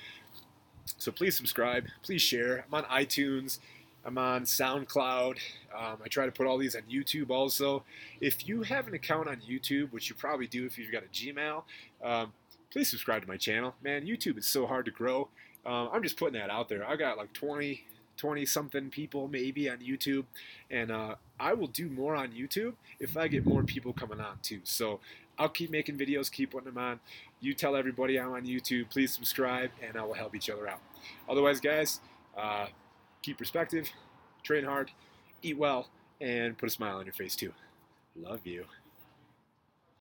[0.98, 2.64] So please subscribe, please share.
[2.66, 3.60] I'm on iTunes,
[4.04, 5.38] I'm on SoundCloud.
[5.76, 7.84] Um, I try to put all these on YouTube also.
[8.20, 11.08] If you have an account on YouTube, which you probably do if you've got a
[11.08, 11.62] Gmail,
[12.02, 12.32] um,
[12.70, 13.74] please subscribe to my channel.
[13.82, 15.28] Man, YouTube is so hard to grow.
[15.64, 16.86] Um, I'm just putting that out there.
[16.86, 17.84] I got like 20,
[18.16, 20.24] 20 something people maybe on YouTube.
[20.70, 24.38] And uh, I will do more on YouTube if I get more people coming on
[24.42, 24.60] too.
[24.64, 25.00] So
[25.38, 27.00] I'll keep making videos, keep putting them on.
[27.40, 28.90] You tell everybody I'm on YouTube.
[28.90, 30.80] Please subscribe, and I will help each other out.
[31.28, 32.00] Otherwise, guys,
[32.36, 32.66] uh,
[33.22, 33.90] keep perspective,
[34.42, 34.90] train hard,
[35.42, 35.88] eat well,
[36.20, 37.52] and put a smile on your face too.
[38.16, 38.64] Love you.